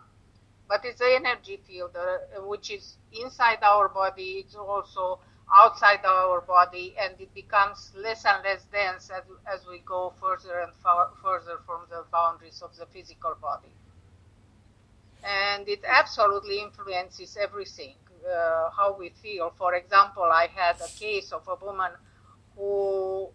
but 0.68 0.84
it's 0.84 0.98
the 0.98 1.14
energy 1.14 1.60
field 1.66 1.90
uh, 1.96 2.40
which 2.42 2.70
is 2.70 2.96
inside 3.12 3.58
our 3.62 3.88
body. 3.88 4.44
It's 4.44 4.54
also 4.54 5.20
outside 5.52 6.04
our 6.04 6.40
body 6.40 6.94
and 7.00 7.14
it 7.20 7.32
becomes 7.34 7.92
less 7.96 8.24
and 8.24 8.42
less 8.44 8.64
dense 8.72 9.10
as, 9.10 9.24
as 9.52 9.66
we 9.66 9.80
go 9.84 10.12
further 10.20 10.60
and 10.60 10.72
far, 10.82 11.10
further 11.22 11.58
from 11.66 11.82
the 11.90 12.04
boundaries 12.12 12.62
of 12.62 12.74
the 12.76 12.86
physical 12.86 13.34
body. 13.40 13.72
And 15.22 15.68
it 15.68 15.80
absolutely 15.86 16.60
influences 16.60 17.36
everything, 17.40 17.94
uh, 18.26 18.70
how 18.76 18.96
we 18.98 19.10
feel. 19.10 19.52
For 19.56 19.74
example, 19.74 20.24
I 20.24 20.48
had 20.54 20.76
a 20.80 20.88
case 20.98 21.32
of 21.32 21.46
a 21.48 21.64
woman 21.64 21.92
who 22.56 23.28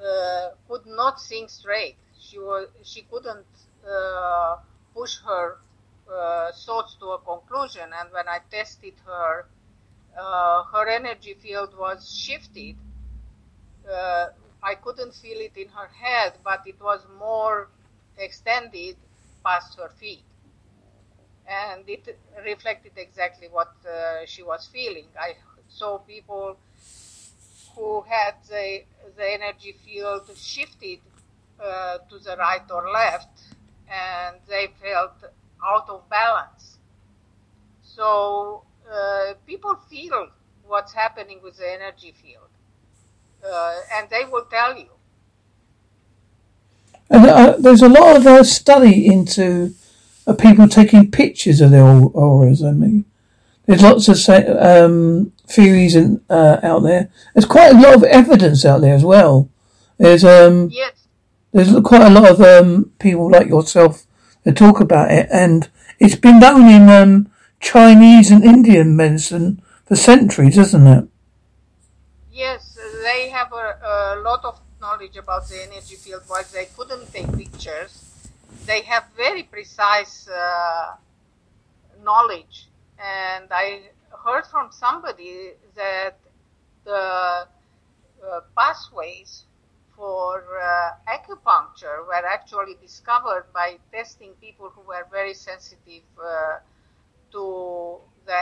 uh, 0.00 0.48
could 0.68 0.86
not 0.86 1.20
think 1.20 1.50
straight. 1.50 1.96
She 2.18 2.38
was, 2.38 2.68
she 2.82 3.02
couldn't 3.02 3.46
uh, 3.86 4.56
push 4.94 5.18
her 5.26 5.58
uh, 6.10 6.52
thoughts 6.64 6.96
to 7.00 7.06
a 7.10 7.18
conclusion. 7.18 7.90
And 8.00 8.10
when 8.12 8.28
I 8.28 8.38
tested 8.50 8.94
her, 9.06 9.46
uh, 10.18 10.62
her 10.64 10.88
energy 10.88 11.34
field 11.34 11.76
was 11.78 12.12
shifted. 12.16 12.76
Uh, 13.90 14.26
I 14.62 14.74
couldn't 14.76 15.14
feel 15.14 15.38
it 15.38 15.56
in 15.56 15.68
her 15.68 15.88
head, 15.88 16.34
but 16.42 16.62
it 16.66 16.80
was 16.80 17.00
more 17.18 17.68
extended 18.16 18.96
past 19.44 19.78
her 19.78 19.90
feet. 20.00 20.24
And 21.46 21.84
it 21.88 22.18
reflected 22.44 22.92
exactly 22.96 23.48
what 23.48 23.72
uh, 23.86 24.24
she 24.24 24.42
was 24.42 24.66
feeling. 24.72 25.06
I 25.20 25.34
saw 25.68 25.98
people 25.98 26.56
who 27.74 28.02
had 28.08 28.34
the, 28.48 28.84
the 29.16 29.32
energy 29.32 29.76
field 29.84 30.30
shifted 30.36 31.00
uh, 31.62 31.98
to 32.08 32.18
the 32.18 32.36
right 32.36 32.62
or 32.70 32.90
left, 32.90 33.42
and 33.90 34.36
they 34.48 34.68
felt 34.80 35.12
out 35.64 35.88
of 35.88 36.08
balance. 36.08 36.78
So 37.82 38.64
uh, 38.90 39.34
people 39.46 39.76
feel 39.90 40.28
what's 40.66 40.92
happening 40.92 41.40
with 41.42 41.56
the 41.58 41.70
energy 41.70 42.14
field, 42.22 42.48
uh, 43.46 43.80
and 43.94 44.08
they 44.10 44.24
will 44.24 44.44
tell 44.44 44.76
you. 44.76 44.88
And 47.10 47.26
uh, 47.26 47.56
there's 47.58 47.82
a 47.82 47.88
lot 47.88 48.16
of 48.16 48.26
uh, 48.26 48.42
study 48.44 49.06
into 49.06 49.74
of 50.26 50.38
people 50.38 50.68
taking 50.68 51.10
pictures 51.10 51.60
of 51.60 51.70
their 51.70 51.84
auras. 51.84 52.62
I 52.62 52.72
mean, 52.72 53.04
there's 53.66 53.82
lots 53.82 54.08
of 54.08 54.18
um, 54.58 55.32
theories 55.46 55.94
and 55.94 56.20
uh, 56.30 56.58
out 56.62 56.80
there. 56.80 57.10
There's 57.34 57.44
quite 57.44 57.74
a 57.74 57.80
lot 57.80 57.94
of 57.94 58.04
evidence 58.04 58.64
out 58.64 58.80
there 58.80 58.94
as 58.94 59.04
well. 59.04 59.50
There's 59.98 60.24
um, 60.24 60.70
yes. 60.70 61.06
there's 61.52 61.74
quite 61.82 62.02
a 62.02 62.10
lot 62.10 62.30
of 62.30 62.40
um, 62.40 62.90
people 62.98 63.30
like 63.30 63.48
yourself 63.48 64.06
that 64.44 64.56
talk 64.56 64.80
about 64.80 65.10
it, 65.10 65.28
and 65.30 65.68
it's 65.98 66.16
been 66.16 66.40
known 66.40 66.68
in 66.68 66.88
um, 66.88 67.30
Chinese 67.64 68.30
and 68.30 68.44
Indian 68.44 68.94
medicine 68.94 69.62
for 69.86 69.96
centuries, 69.96 70.58
isn't 70.58 70.86
it? 70.86 71.08
Yes, 72.30 72.78
they 73.02 73.30
have 73.30 73.50
a, 73.52 73.66
a 73.82 74.20
lot 74.20 74.44
of 74.44 74.60
knowledge 74.82 75.16
about 75.16 75.48
the 75.48 75.62
energy 75.62 75.96
field, 75.96 76.22
while 76.26 76.44
they 76.52 76.66
couldn't 76.76 77.10
take 77.10 77.26
pictures. 77.34 77.92
They 78.66 78.82
have 78.82 79.04
very 79.16 79.44
precise 79.44 80.28
uh, 80.28 80.96
knowledge, 82.04 82.68
and 82.98 83.46
I 83.50 83.88
heard 84.22 84.46
from 84.46 84.70
somebody 84.70 85.52
that 85.74 86.18
the 86.84 87.46
uh, 88.28 88.40
pathways 88.56 89.44
for 89.96 90.44
uh, 90.60 90.90
acupuncture 91.16 92.06
were 92.06 92.26
actually 92.28 92.76
discovered 92.82 93.46
by 93.54 93.78
testing 93.90 94.32
people 94.40 94.68
who 94.68 94.82
were 94.82 95.06
very 95.10 95.32
sensitive 95.32 96.04
uh, 96.22 96.58
to 97.34 97.44
the, 98.26 98.38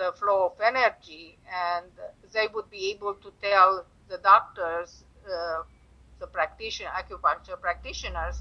the 0.00 0.08
flow 0.18 0.38
of 0.48 0.60
energy, 0.72 1.38
and 1.68 1.86
they 2.34 2.46
would 2.54 2.68
be 2.70 2.90
able 2.92 3.14
to 3.14 3.30
tell 3.42 3.84
the 4.08 4.18
doctors, 4.18 5.04
uh, 5.26 5.62
the 6.22 6.26
practitioner, 6.26 6.90
acupuncture 7.00 7.58
practitioners, 7.60 8.36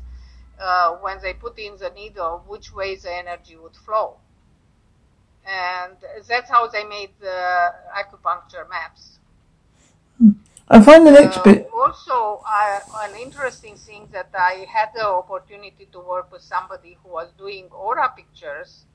uh, 0.59 0.89
when 1.03 1.17
they 1.21 1.33
put 1.33 1.59
in 1.59 1.73
the 1.77 1.91
needle, 2.01 2.43
which 2.47 2.73
way 2.73 2.95
the 2.95 3.13
energy 3.23 3.55
would 3.63 3.75
flow. 3.85 4.17
And 5.45 5.97
that's 6.29 6.49
how 6.49 6.63
they 6.67 6.83
made 6.97 7.11
the 7.19 7.39
acupuncture 8.01 8.65
maps. 8.75 9.19
I 10.67 10.81
find 10.81 11.05
the 11.05 11.11
next 11.11 11.37
Uh, 11.37 11.43
bit. 11.43 11.69
also, 11.71 12.41
uh, 12.47 12.79
an 13.05 13.13
interesting 13.27 13.75
thing 13.87 14.07
that 14.15 14.29
I 14.33 14.65
had 14.75 14.89
the 14.95 15.05
opportunity 15.21 15.85
to 15.91 15.99
work 15.99 16.31
with 16.31 16.41
somebody 16.41 16.97
who 17.03 17.09
was 17.09 17.27
doing 17.43 17.65
aura 17.71 18.09
pictures, 18.15 18.85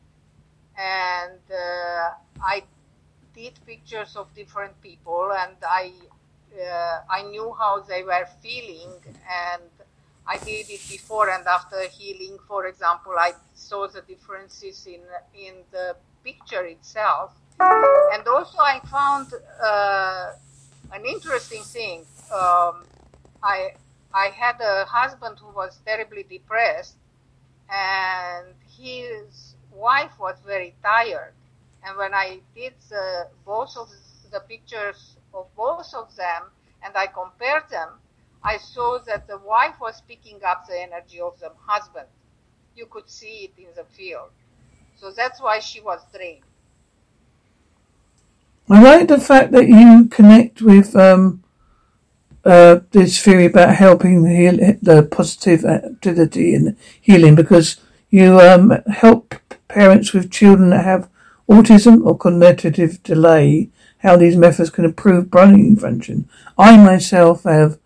and 0.80 1.40
uh, 1.50 2.10
I 2.42 2.62
did 3.34 3.54
pictures 3.66 4.16
of 4.16 4.34
different 4.34 4.80
people, 4.80 5.30
and 5.32 5.56
I 5.62 5.92
uh, 6.58 7.00
I 7.10 7.22
knew 7.22 7.54
how 7.58 7.80
they 7.80 8.02
were 8.02 8.26
feeling, 8.42 8.92
and 9.46 9.70
I 10.26 10.38
did 10.38 10.70
it 10.70 10.82
before 10.88 11.30
and 11.30 11.46
after 11.46 11.80
healing. 11.88 12.38
For 12.48 12.66
example, 12.66 13.12
I 13.18 13.32
saw 13.54 13.86
the 13.88 14.02
differences 14.02 14.86
in 14.86 15.02
in 15.34 15.54
the 15.70 15.96
picture 16.24 16.64
itself, 16.64 17.34
and 18.14 18.26
also 18.26 18.58
I 18.58 18.80
found. 18.90 19.32
Uh, 19.62 20.32
an 20.92 21.04
interesting 21.04 21.62
thing. 21.62 22.00
Um, 22.32 22.84
I 23.42 23.74
I 24.12 24.26
had 24.28 24.60
a 24.60 24.84
husband 24.86 25.38
who 25.38 25.54
was 25.54 25.78
terribly 25.86 26.24
depressed, 26.24 26.96
and 27.70 28.54
his 28.78 29.49
wife 29.74 30.12
was 30.18 30.36
very 30.46 30.74
tired. 30.82 31.32
And 31.86 31.96
when 31.96 32.14
I 32.14 32.40
did 32.54 32.74
the, 32.88 33.28
both 33.46 33.76
of 33.76 33.88
the 34.30 34.40
pictures 34.40 35.16
of 35.32 35.46
both 35.56 35.92
of 35.94 36.14
them, 36.16 36.42
and 36.84 36.96
I 36.96 37.06
compared 37.06 37.68
them, 37.70 37.88
I 38.42 38.56
saw 38.56 38.98
that 39.06 39.26
the 39.26 39.38
wife 39.38 39.74
was 39.80 40.02
picking 40.08 40.40
up 40.46 40.66
the 40.66 40.80
energy 40.80 41.20
of 41.20 41.38
the 41.40 41.52
husband. 41.66 42.06
You 42.74 42.86
could 42.86 43.08
see 43.08 43.50
it 43.50 43.52
in 43.58 43.68
the 43.76 43.84
field. 43.84 44.30
So 44.96 45.10
that's 45.10 45.40
why 45.40 45.58
she 45.60 45.80
was 45.80 46.00
drained. 46.14 46.44
I 48.68 48.82
like 48.82 49.08
the 49.08 49.18
fact 49.18 49.52
that 49.52 49.68
you 49.68 50.06
connect 50.06 50.62
with 50.62 50.94
um, 50.94 51.42
uh, 52.44 52.80
this 52.92 53.22
theory 53.22 53.46
about 53.46 53.74
helping 53.74 54.22
the, 54.22 54.30
heal, 54.30 54.56
the 54.80 55.02
positive 55.02 55.64
activity 55.64 56.54
and 56.54 56.76
healing 57.00 57.34
because 57.34 57.80
you 58.10 58.38
um, 58.40 58.70
help 58.86 59.34
parents 59.70 60.12
with 60.12 60.30
children 60.30 60.70
that 60.70 60.84
have 60.84 61.08
autism 61.48 62.04
or 62.04 62.16
cognitive 62.16 63.02
delay, 63.02 63.70
how 63.98 64.16
these 64.16 64.36
methods 64.36 64.70
can 64.70 64.84
improve 64.84 65.30
brain 65.30 65.76
function. 65.76 66.28
I 66.58 66.76
myself 66.76 67.44
have 67.44 67.78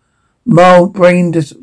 mild 0.45 0.93
brain 0.93 1.31
dis- 1.31 1.55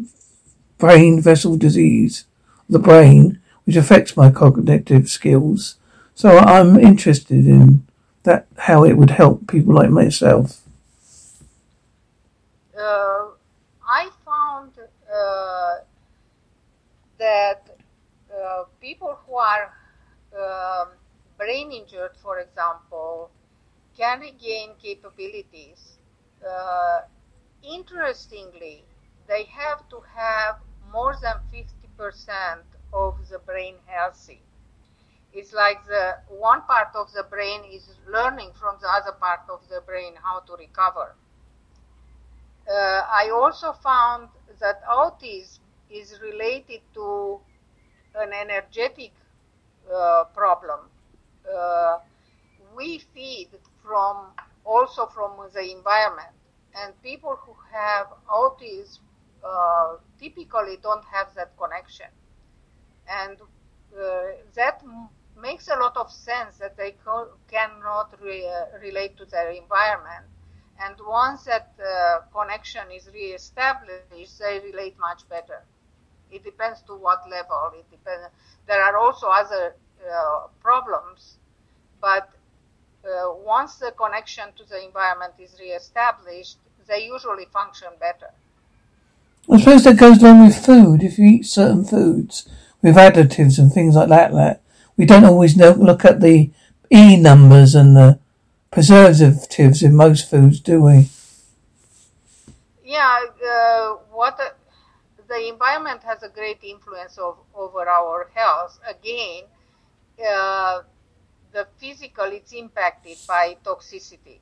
brain 0.78 1.20
vessel 1.20 1.56
disease, 1.56 2.24
the 2.68 2.78
brain, 2.78 3.40
which 3.64 3.76
affects 3.76 4.16
my 4.16 4.30
cognitive 4.30 5.08
skills. 5.08 5.76
So 6.14 6.38
I'm 6.38 6.78
interested 6.78 7.46
in 7.46 7.86
that 8.22 8.46
how 8.58 8.84
it 8.84 8.96
would 8.96 9.10
help 9.10 9.48
people 9.48 9.74
like 9.74 9.90
myself. 9.90 10.60
Uh, 12.76 13.26
I 13.88 14.10
found 14.24 14.72
uh, 14.78 15.74
that 17.18 17.76
uh, 18.32 18.64
people 18.80 19.18
who 19.26 19.36
are 19.36 19.72
um, 20.38 20.88
brain 21.38 21.72
injured, 21.72 22.16
for 22.22 22.38
example, 22.38 23.30
can 23.96 24.20
regain 24.20 24.74
capabilities. 24.82 25.98
Uh, 26.46 27.02
interestingly, 27.62 28.84
they 29.28 29.44
have 29.44 29.88
to 29.88 30.00
have 30.14 30.56
more 30.92 31.14
than 31.22 31.36
50% 31.52 32.62
of 32.92 33.28
the 33.28 33.38
brain 33.38 33.76
healthy 33.86 34.42
it's 35.32 35.52
like 35.52 35.84
the 35.86 36.18
one 36.28 36.62
part 36.62 36.94
of 36.94 37.12
the 37.12 37.22
brain 37.24 37.62
is 37.64 37.88
learning 38.08 38.52
from 38.54 38.76
the 38.80 38.88
other 38.88 39.12
part 39.12 39.40
of 39.48 39.60
the 39.68 39.80
brain 39.80 40.14
how 40.22 40.40
to 40.40 40.54
recover. 40.56 41.14
Uh, 42.68 43.02
I 43.08 43.30
also 43.32 43.72
found 43.72 44.28
that 44.60 44.82
autism 44.84 45.58
is 45.90 46.20
related 46.20 46.80
to 46.94 47.40
an 48.14 48.32
energetic 48.32 49.12
uh, 49.92 50.24
problem. 50.34 50.80
Uh, 51.48 51.98
we 52.76 52.98
feed 52.98 53.48
from 53.82 54.32
also 54.64 55.06
from 55.06 55.32
the 55.54 55.72
environment, 55.72 56.34
and 56.74 57.00
people 57.02 57.36
who 57.44 57.54
have 57.72 58.06
autism 58.28 58.98
uh, 59.44 59.96
typically 60.18 60.76
don't 60.82 61.04
have 61.06 61.34
that 61.34 61.56
connection, 61.56 62.06
and 63.08 63.40
uh, 63.40 64.22
that 64.54 64.82
makes 65.40 65.68
a 65.68 65.76
lot 65.76 65.96
of 65.96 66.10
sense 66.10 66.58
that 66.58 66.76
they 66.76 66.92
co- 66.92 67.30
cannot 67.50 68.14
re- 68.22 68.48
relate 68.82 69.16
to 69.16 69.24
their 69.26 69.50
environment. 69.50 70.26
And 70.80 70.96
once 71.06 71.44
that 71.44 71.72
uh, 71.78 72.20
connection 72.32 72.90
is 72.92 73.08
reestablished, 73.12 74.20
they 74.20 74.42
relate 74.46 74.80
much 74.98 75.28
better. 75.28 75.64
It 76.32 76.44
depends 76.44 76.80
to 76.86 76.94
what 76.94 77.28
level. 77.28 77.72
It 77.78 77.88
depends. 77.90 78.28
There 78.66 78.82
are 78.82 78.96
also 78.96 79.28
other 79.28 79.74
uh, 80.10 80.46
problems, 80.62 81.36
but 82.00 82.30
uh, 83.04 83.34
once 83.44 83.76
the 83.76 83.92
connection 83.92 84.48
to 84.56 84.64
the 84.64 84.82
environment 84.84 85.34
is 85.38 85.54
reestablished, 85.60 86.56
they 86.88 87.04
usually 87.06 87.46
function 87.52 87.88
better. 88.00 88.30
I 89.50 89.58
suppose 89.58 89.84
that 89.84 89.98
goes 89.98 90.22
along 90.22 90.46
with 90.46 90.64
food. 90.64 91.02
If 91.02 91.18
you 91.18 91.26
eat 91.26 91.46
certain 91.46 91.84
foods 91.84 92.48
with 92.80 92.96
additives 92.96 93.58
and 93.58 93.72
things 93.72 93.96
like 93.96 94.08
that, 94.08 94.32
that 94.32 94.62
we 94.96 95.04
don't 95.04 95.24
always 95.24 95.56
know, 95.56 95.72
look 95.72 96.04
at 96.04 96.20
the 96.20 96.50
E 96.90 97.16
numbers 97.16 97.74
and 97.74 97.96
the 97.96 98.18
preservatives 98.70 99.82
in 99.82 99.96
most 99.96 100.30
foods, 100.30 100.60
do 100.60 100.82
we? 100.82 101.08
Yeah, 102.84 103.20
uh, 103.46 103.96
what 104.12 104.38
the 105.32 105.48
environment 105.48 106.02
has 106.02 106.22
a 106.22 106.28
great 106.28 106.62
influence 106.62 107.16
of, 107.16 107.38
over 107.54 107.88
our 107.88 108.28
health. 108.34 108.78
Again, 108.86 109.44
uh, 110.30 110.82
the 111.52 111.66
physical 111.78 112.26
it's 112.26 112.52
impacted 112.52 113.16
by 113.26 113.56
toxicity 113.64 114.38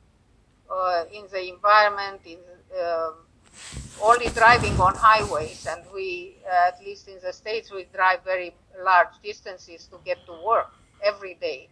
uh, 0.68 1.04
in 1.12 1.24
the 1.30 1.48
environment, 1.48 2.20
in 2.24 2.38
uh, 2.76 3.12
only 4.02 4.28
driving 4.30 4.74
on 4.80 4.94
highways, 4.96 5.66
and 5.66 5.82
we, 5.94 6.36
at 6.68 6.80
least 6.84 7.06
in 7.06 7.18
the 7.22 7.32
states, 7.32 7.70
we 7.70 7.86
drive 7.94 8.24
very 8.24 8.52
large 8.82 9.14
distances 9.22 9.86
to 9.86 9.96
get 10.04 10.18
to 10.26 10.32
work 10.44 10.72
every 11.04 11.34
day. 11.34 11.68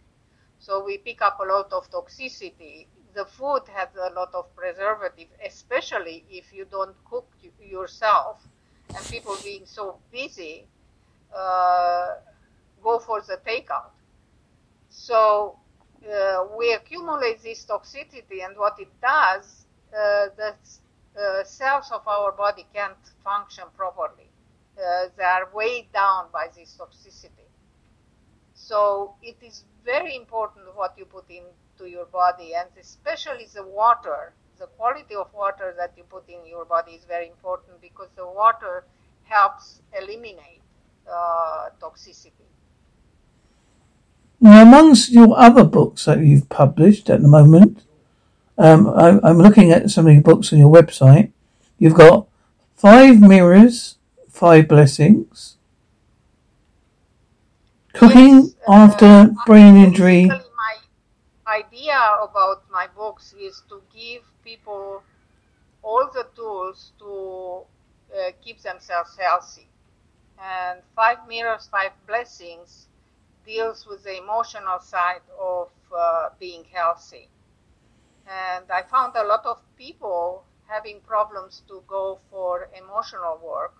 So 0.59 0.83
we 0.83 0.97
pick 0.97 1.21
up 1.21 1.39
a 1.39 1.43
lot 1.43 1.73
of 1.73 1.89
toxicity. 1.91 2.87
The 3.15 3.25
food 3.25 3.63
has 3.73 3.89
a 3.95 4.13
lot 4.13 4.33
of 4.33 4.55
preservative, 4.55 5.27
especially 5.45 6.23
if 6.29 6.53
you 6.53 6.65
don't 6.69 6.95
cook 7.09 7.27
yourself. 7.61 8.47
And 8.95 9.05
people 9.09 9.37
being 9.43 9.65
so 9.65 9.97
busy, 10.11 10.65
uh, 11.35 12.15
go 12.83 12.99
for 12.99 13.21
the 13.21 13.37
takeout. 13.45 13.91
So 14.89 15.57
uh, 16.03 16.45
we 16.57 16.73
accumulate 16.73 17.43
this 17.43 17.65
toxicity, 17.65 18.43
and 18.43 18.57
what 18.57 18.79
it 18.79 18.89
does, 19.01 19.65
uh, 19.93 20.27
the 20.35 20.55
uh, 21.19 21.43
cells 21.43 21.91
of 21.91 22.07
our 22.07 22.31
body 22.31 22.65
can't 22.73 22.97
function 23.23 23.65
properly. 23.75 24.29
Uh, 24.77 25.09
they 25.17 25.23
are 25.23 25.49
weighed 25.53 25.91
down 25.91 26.27
by 26.31 26.47
this 26.55 26.77
toxicity. 26.79 27.47
So 28.53 29.15
it 29.21 29.37
is 29.41 29.65
very 29.83 30.15
important 30.15 30.65
what 30.75 30.97
you 30.97 31.05
put 31.05 31.25
into 31.29 31.89
your 31.89 32.05
body, 32.05 32.53
and 32.55 32.69
especially 32.79 33.47
the 33.53 33.65
water. 33.65 34.33
The 34.59 34.67
quality 34.67 35.15
of 35.15 35.33
water 35.33 35.73
that 35.77 35.93
you 35.95 36.03
put 36.03 36.27
in 36.27 36.45
your 36.45 36.65
body 36.65 36.91
is 36.91 37.05
very 37.05 37.27
important 37.27 37.79
because 37.81 38.09
the 38.17 38.25
water 38.25 38.83
helps 39.23 39.81
eliminate 39.97 40.61
uh, 41.09 41.69
toxicity. 41.81 42.47
Now, 44.41 44.61
amongst 44.61 45.11
your 45.11 45.37
other 45.37 45.63
books 45.63 46.05
that 46.05 46.19
you've 46.19 46.49
published 46.49 47.09
at 47.09 47.21
the 47.21 47.27
moment, 47.27 47.83
um, 48.57 48.87
I, 48.87 49.19
I'm 49.23 49.37
looking 49.37 49.71
at 49.71 49.89
some 49.89 50.07
of 50.07 50.13
your 50.13 50.21
books 50.21 50.51
on 50.51 50.59
your 50.59 50.71
website. 50.71 51.31
You've 51.77 51.93
got 51.93 52.27
Five 52.75 53.21
Mirrors, 53.21 53.97
Five 54.29 54.67
Blessings, 54.67 55.55
Cooking 57.93 58.35
Yes, 58.35 58.53
uh, 58.67 58.73
After 58.73 59.35
Brain 59.45 59.77
Injury. 59.77 60.25
My 60.27 60.75
idea 61.47 61.99
about 62.21 62.63
my 62.69 62.87
books 62.95 63.33
is 63.39 63.63
to 63.69 63.81
give 63.93 64.21
people 64.49 65.03
all 65.83 66.09
the 66.13 66.25
tools 66.35 66.91
to 66.99 67.11
uh, 68.17 68.31
keep 68.43 68.61
themselves 68.61 69.17
healthy. 69.19 69.67
And 70.39 70.79
Five 70.95 71.19
Mirrors, 71.27 71.67
Five 71.71 71.93
Blessings 72.07 72.87
deals 73.45 73.85
with 73.89 74.03
the 74.03 74.17
emotional 74.17 74.79
side 74.79 75.25
of 75.39 75.69
uh, 75.95 76.29
being 76.39 76.63
healthy. 76.73 77.29
And 78.27 78.65
I 78.71 78.81
found 78.83 79.15
a 79.15 79.23
lot 79.23 79.45
of 79.45 79.57
people 79.77 80.43
having 80.67 81.01
problems 81.01 81.63
to 81.67 81.83
go 81.87 82.19
for 82.29 82.69
emotional 82.77 83.39
work. 83.43 83.75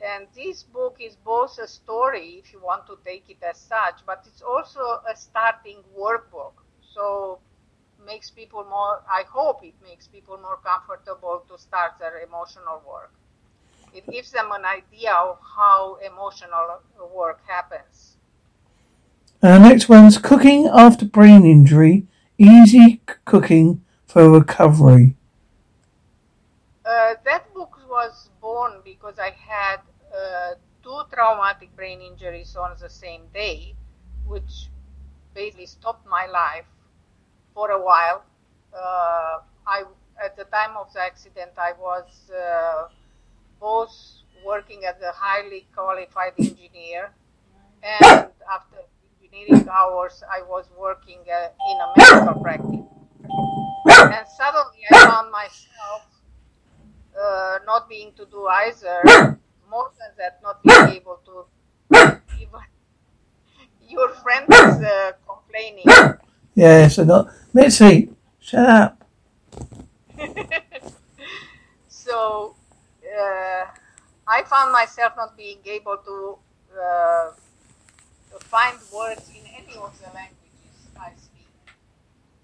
And 0.00 0.26
this 0.34 0.62
book 0.62 0.96
is 1.00 1.16
both 1.24 1.58
a 1.58 1.68
story, 1.68 2.42
if 2.42 2.52
you 2.52 2.60
want 2.60 2.86
to 2.86 2.98
take 3.04 3.28
it 3.28 3.42
as 3.42 3.58
such, 3.58 4.00
but 4.06 4.24
it's 4.26 4.42
also 4.42 4.80
a 5.12 5.14
starting 5.14 5.78
workbook. 5.98 6.54
So 6.94 7.38
makes 8.04 8.30
people 8.30 8.64
more, 8.64 9.02
I 9.10 9.24
hope 9.28 9.62
it 9.62 9.74
makes 9.82 10.06
people 10.06 10.38
more 10.38 10.58
comfortable 10.64 11.44
to 11.48 11.58
start 11.58 11.92
their 11.98 12.20
emotional 12.20 12.82
work. 12.88 13.12
It 13.94 14.06
gives 14.10 14.30
them 14.30 14.52
an 14.52 14.64
idea 14.64 15.12
of 15.12 15.38
how 15.56 15.96
emotional 15.96 16.80
work 17.14 17.40
happens. 17.46 18.16
Uh, 19.42 19.58
next 19.58 19.88
one's 19.88 20.18
Cooking 20.18 20.68
After 20.72 21.06
Brain 21.06 21.44
Injury, 21.44 22.06
Easy 22.38 23.00
Cooking 23.24 23.82
for 24.06 24.28
Recovery. 24.28 25.16
Uh, 26.84 27.14
that 27.24 27.52
book 27.54 27.78
was 27.88 28.28
born 28.40 28.80
because 28.84 29.18
I 29.18 29.30
had 29.30 29.80
uh, 30.14 30.54
two 30.82 31.02
traumatic 31.12 31.74
brain 31.74 32.00
injuries 32.00 32.56
on 32.56 32.76
the 32.80 32.90
same 32.90 33.22
day, 33.32 33.74
which 34.26 34.68
basically 35.34 35.66
stopped 35.66 36.06
my 36.06 36.26
life 36.26 36.66
for 37.54 37.70
a 37.70 37.82
while. 37.82 38.24
Uh, 38.74 39.40
I 39.66 39.84
at 40.22 40.36
the 40.36 40.44
time 40.44 40.76
of 40.76 40.92
the 40.92 41.00
accident, 41.00 41.52
I 41.56 41.72
was 41.80 42.30
uh, 42.30 42.88
both 43.58 43.92
working 44.44 44.84
as 44.84 45.00
a 45.02 45.12
highly 45.12 45.66
qualified 45.74 46.32
engineer, 46.38 47.10
and 47.82 48.28
after 48.52 48.76
engineering 49.22 49.68
hours, 49.68 50.22
I 50.30 50.42
was 50.42 50.66
working 50.78 51.20
uh, 51.26 51.48
in 51.70 51.76
a 51.80 51.88
medical 51.96 52.42
practice. 52.42 52.86
And 53.86 54.26
suddenly, 54.28 54.84
I 54.92 55.06
found 55.06 55.30
myself 55.32 56.02
uh, 57.18 57.58
not 57.66 57.88
being 57.88 58.12
to 58.16 58.26
do 58.26 58.46
either. 58.46 59.38
More 59.70 59.90
than 59.98 60.10
that, 60.18 60.40
not 60.42 60.62
being 60.62 60.96
able 61.00 61.20
to 61.26 61.44
even. 62.40 62.60
Your 63.88 64.08
friend 64.10 64.46
is 64.48 64.82
uh, 64.82 65.12
complaining. 65.26 65.84
Yes, 66.60 66.98
I 66.98 67.04
got 67.04 67.32
Mitzi. 67.54 68.10
Shut 68.38 68.68
up. 68.68 69.04
so 71.88 72.54
uh, 73.00 73.64
I 74.28 74.42
found 74.44 74.70
myself 74.70 75.14
not 75.16 75.38
being 75.38 75.56
able 75.64 75.96
to 75.96 76.36
uh, 76.78 77.30
find 78.40 78.76
words 78.94 79.30
in 79.30 79.40
any 79.56 79.74
of 79.80 79.96
the 80.04 80.12
languages 80.12 80.76
I 81.00 81.12
speak. 81.16 81.48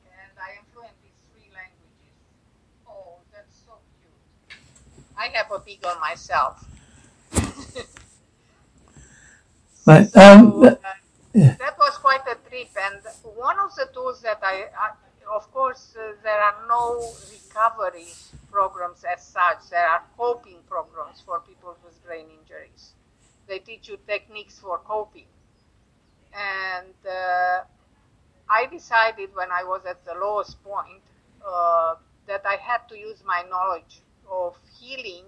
And 0.08 0.32
I 0.40 0.56
am 0.60 0.64
fluent 0.72 0.96
in 1.04 1.12
three 1.36 1.50
languages. 1.52 2.16
Oh, 2.88 3.20
that's 3.34 3.54
so 3.66 3.74
cute. 4.00 4.58
I 5.18 5.28
have 5.36 5.52
a 5.52 5.58
big 5.58 5.84
one 5.84 6.00
myself. 6.00 6.64
Right. 9.86 10.10
So, 10.10 10.20
Um, 10.20 10.62
uh, 10.64 10.74
yeah. 11.36 11.56
that 11.58 11.76
was 11.78 11.96
quite 11.98 12.26
a 12.26 12.36
trip. 12.48 12.68
And 12.80 13.00
one 13.36 13.58
of 13.58 13.74
the 13.74 13.88
tools 13.92 14.20
that 14.22 14.40
I, 14.42 14.66
I 14.78 14.90
of 15.34 15.52
course, 15.52 15.94
uh, 15.98 16.12
there 16.22 16.40
are 16.40 16.54
no 16.68 17.12
recovery 17.32 18.06
programs 18.50 19.04
as 19.04 19.24
such. 19.24 19.70
There 19.70 19.86
are 19.86 20.02
coping 20.16 20.58
programs 20.68 21.20
for 21.20 21.40
people 21.40 21.76
with 21.84 22.04
brain 22.06 22.26
injuries. 22.40 22.92
They 23.48 23.58
teach 23.58 23.88
you 23.88 23.98
techniques 24.06 24.58
for 24.58 24.78
coping. 24.78 25.26
And 26.32 26.94
uh, 27.08 27.64
I 28.48 28.66
decided 28.66 29.30
when 29.34 29.50
I 29.50 29.64
was 29.64 29.82
at 29.86 30.04
the 30.04 30.14
lowest 30.14 30.62
point 30.62 31.02
uh, 31.46 31.96
that 32.26 32.42
I 32.46 32.56
had 32.56 32.88
to 32.88 32.98
use 32.98 33.22
my 33.24 33.42
knowledge 33.48 34.00
of 34.30 34.56
healing 34.78 35.24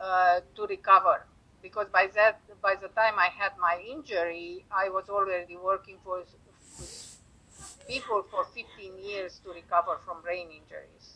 uh, 0.00 0.40
to 0.56 0.66
recover 0.66 1.24
because 1.66 1.88
by 1.92 2.06
that 2.14 2.38
by 2.62 2.74
the 2.80 2.86
time 3.00 3.14
I 3.18 3.28
had 3.42 3.52
my 3.58 3.76
injury, 3.94 4.64
I 4.70 4.88
was 4.88 5.08
already 5.08 5.56
working 5.56 5.98
for 6.04 6.22
people 7.88 8.22
for 8.30 8.44
15 8.54 8.98
years 9.02 9.40
to 9.44 9.50
recover 9.50 9.98
from 10.04 10.22
brain 10.22 10.46
injuries. 10.60 11.06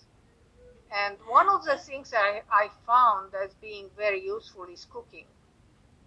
And 0.91 1.17
one 1.29 1.49
of 1.49 1.65
the 1.65 1.77
things 1.79 2.13
I, 2.13 2.43
I 2.51 2.69
found 2.85 3.33
as 3.35 3.55
being 3.61 3.91
very 3.97 4.25
useful 4.25 4.67
is 4.73 4.87
cooking, 4.91 5.27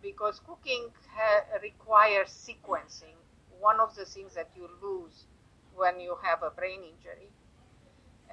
because 0.02 0.42
cooking 0.46 0.90
ha- 1.16 1.46
requires 1.62 2.28
sequencing. 2.28 3.16
One 3.62 3.80
of 3.80 3.96
the 3.96 4.04
things 4.04 4.36
that 4.36 4.50
you 4.58 4.68
lose 4.82 5.24
when 5.74 6.02
you 6.02 6.18
have 6.22 6.44
a 6.44 6.50
brain 6.50 6.82
injury. 6.84 7.30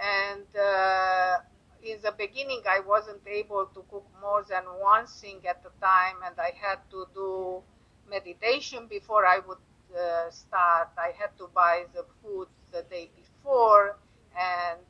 And 0.02 0.48
uh, 0.58 1.38
in 1.82 2.00
the 2.02 2.12
beginning, 2.12 2.62
I 2.68 2.80
wasn't 2.80 3.26
able 3.26 3.66
to 3.66 3.84
cook 3.90 4.06
more 4.20 4.44
than 4.48 4.64
one 4.80 5.06
thing 5.06 5.40
at 5.48 5.62
a 5.64 5.72
time, 5.84 6.16
and 6.24 6.34
I 6.38 6.52
had 6.60 6.78
to 6.90 7.06
do 7.14 7.62
meditation 8.08 8.86
before 8.88 9.26
I 9.26 9.38
would 9.38 9.58
uh, 9.96 10.30
start. 10.30 10.90
I 10.98 11.12
had 11.18 11.36
to 11.38 11.48
buy 11.54 11.84
the 11.94 12.04
food 12.22 12.48
the 12.72 12.82
day 12.82 13.10
before, 13.16 13.96
and 14.36 14.80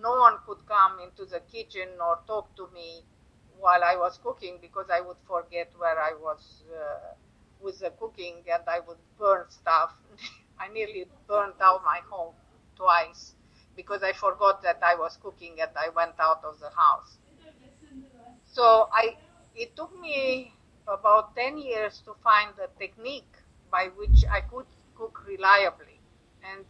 no 0.00 0.16
one 0.18 0.38
could 0.46 0.64
come 0.66 1.00
into 1.00 1.24
the 1.24 1.40
kitchen 1.40 1.88
or 2.00 2.18
talk 2.26 2.54
to 2.56 2.68
me 2.72 3.02
while 3.58 3.84
I 3.84 3.96
was 3.96 4.18
cooking 4.22 4.58
because 4.60 4.86
I 4.90 5.00
would 5.00 5.18
forget 5.26 5.70
where 5.76 6.00
I 6.00 6.12
was 6.14 6.64
uh, 6.74 7.14
with 7.60 7.80
the 7.80 7.90
cooking 7.90 8.36
and 8.50 8.62
I 8.66 8.80
would 8.80 8.96
burn 9.18 9.44
stuff. 9.50 9.92
I 10.58 10.68
nearly 10.68 11.06
burned 11.28 11.60
out 11.60 11.82
my 11.84 12.00
home 12.08 12.34
twice 12.76 13.34
because 13.76 14.02
I 14.02 14.12
forgot 14.12 14.62
that 14.62 14.78
I 14.82 14.94
was 14.94 15.16
cooking 15.22 15.60
and 15.60 15.70
I 15.76 15.88
went 15.90 16.18
out 16.18 16.42
of 16.44 16.58
the 16.60 16.70
house. 16.70 17.16
So 18.46 18.88
I, 18.92 19.16
it 19.54 19.76
took 19.76 19.98
me 20.00 20.52
about 20.88 21.36
10 21.36 21.58
years 21.58 22.02
to 22.04 22.14
find 22.22 22.50
a 22.58 22.68
technique 22.78 23.32
by 23.70 23.88
which 23.96 24.24
I 24.30 24.40
could 24.40 24.66
cook 24.96 25.24
reliably. 25.26 25.98
And 26.42 26.64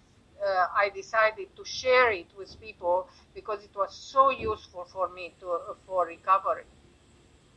uh, 0.45 0.67
I 0.77 0.91
decided 0.91 1.55
to 1.57 1.65
share 1.65 2.11
it 2.13 2.27
with 2.37 2.61
people 2.61 3.09
because 3.35 3.63
it 3.65 3.75
was 3.75 3.95
so 3.95 4.31
useful 4.31 4.85
for 4.85 5.09
me 5.09 5.35
to, 5.41 5.51
uh, 5.51 5.75
for 5.87 6.07
recovery. 6.07 6.65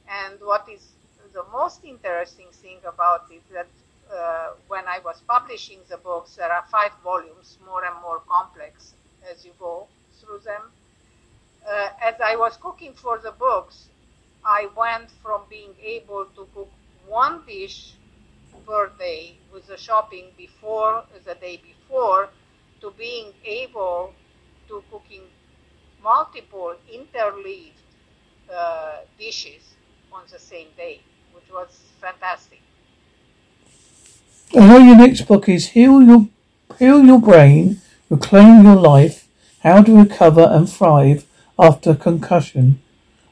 And 0.07 0.39
what 0.41 0.67
is 0.69 0.93
the 1.33 1.43
most 1.51 1.83
interesting 1.83 2.47
thing 2.51 2.79
about 2.87 3.25
it 3.31 3.41
that 3.51 3.67
uh, 4.13 4.51
when 4.67 4.87
I 4.87 4.99
was 4.99 5.21
publishing 5.27 5.79
the 5.89 5.97
books, 5.97 6.35
there 6.35 6.51
are 6.51 6.63
five 6.71 6.91
volumes, 7.03 7.57
more 7.65 7.83
and 7.83 7.95
more 8.01 8.21
complex 8.27 8.93
as 9.31 9.45
you 9.45 9.51
go 9.59 9.87
through 10.19 10.39
them. 10.39 10.61
Uh, 11.67 11.89
as 12.01 12.15
I 12.23 12.35
was 12.35 12.57
cooking 12.57 12.93
for 12.93 13.19
the 13.19 13.31
books, 13.31 13.87
I 14.45 14.67
went 14.75 15.09
from 15.21 15.41
being 15.49 15.73
able 15.81 16.25
to 16.35 16.47
cook 16.53 16.69
one 17.07 17.41
dish 17.47 17.93
per 18.65 18.91
day 18.99 19.37
with 19.53 19.67
the 19.67 19.77
shopping 19.77 20.25
before 20.37 21.03
the 21.25 21.35
day 21.35 21.61
before 21.63 22.29
to 22.81 22.91
being 22.97 23.31
able 23.45 24.13
to 24.67 24.83
cooking 24.91 25.23
multiple 26.03 26.75
interleaved 26.91 27.79
uh, 28.53 28.97
dishes 29.17 29.63
on 30.11 30.23
the 30.31 30.39
same 30.39 30.67
day, 30.77 31.01
which 31.33 31.49
was 31.51 31.79
fantastic. 32.01 32.61
I 34.55 34.67
know 34.67 34.77
your 34.77 34.95
next 34.95 35.21
book 35.21 35.49
is 35.49 35.69
Heal 35.69 36.01
Your 36.03 36.27
Heal 36.77 37.03
Your 37.03 37.19
Brain, 37.19 37.81
Reclaim 38.13 38.63
Your 38.63 38.75
Life, 38.75 39.27
How 39.63 39.81
to 39.81 39.97
Recover 39.97 40.47
and 40.51 40.69
Thrive 40.69 41.25
After 41.57 41.95
Concussion, 41.95 42.79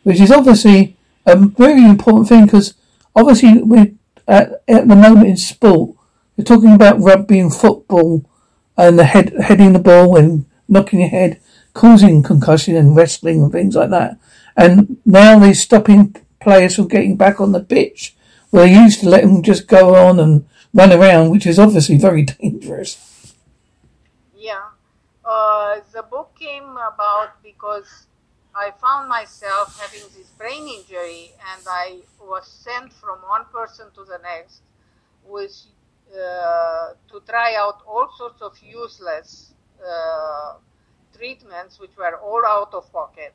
which 0.02 0.20
is 0.20 0.32
obviously 0.32 0.98
a 1.24 1.36
very 1.36 1.86
important 1.86 2.28
thing 2.28 2.46
because 2.46 2.74
obviously 3.16 3.62
we 3.62 3.94
at, 4.28 4.64
at 4.68 4.88
the 4.88 4.96
moment 4.96 5.28
in 5.28 5.38
sport 5.38 5.96
You're 6.36 6.46
talking 6.46 6.74
about 6.74 7.00
rugby 7.00 7.38
and 7.38 7.54
football 7.54 8.26
and 8.76 8.98
the 8.98 9.04
head 9.04 9.32
heading 9.40 9.74
the 9.74 9.80
ball 9.80 10.18
and 10.18 10.46
knocking 10.68 11.02
your 11.02 11.10
head, 11.10 11.40
causing 11.76 12.24
concussion 12.24 12.76
and 12.76 12.96
wrestling 12.96 13.44
and 13.44 13.52
things 13.52 13.76
like 13.76 13.92
that. 13.92 14.18
And 14.58 14.98
now 15.06 15.38
they're 15.38 15.54
stopping 15.54 16.16
players 16.40 16.76
from 16.76 16.88
getting 16.88 17.18
back 17.18 17.40
on 17.40 17.52
the 17.52 17.60
pitch. 17.60 18.16
They 18.52 18.74
used 18.74 19.02
to 19.02 19.10
let 19.10 19.22
them 19.22 19.44
just 19.44 19.68
go 19.68 19.94
on 19.94 20.20
and 20.20 20.48
run 20.74 20.92
around, 20.92 21.30
which 21.30 21.46
is 21.46 21.60
obviously 21.60 22.00
very 22.00 22.24
dangerous. 22.42 23.11
Uh, 25.32 25.80
the 25.94 26.04
book 26.04 26.30
came 26.38 26.72
about 26.92 27.42
because 27.42 28.08
I 28.54 28.72
found 28.72 29.08
myself 29.08 29.80
having 29.80 30.06
this 30.18 30.30
brain 30.38 30.68
injury 30.68 31.32
and 31.52 31.62
I 31.66 32.00
was 32.20 32.46
sent 32.48 32.92
from 32.92 33.20
one 33.36 33.46
person 33.54 33.88
to 33.96 34.04
the 34.04 34.20
next 34.30 34.62
with 35.24 35.56
uh, 36.12 36.96
to 37.12 37.22
try 37.26 37.56
out 37.56 37.80
all 37.88 38.10
sorts 38.18 38.42
of 38.42 38.54
useless 38.62 39.54
uh, 39.80 40.56
treatments 41.18 41.80
which 41.80 41.96
were 41.98 42.18
all 42.18 42.44
out 42.46 42.74
of 42.74 42.92
pocket. 42.92 43.34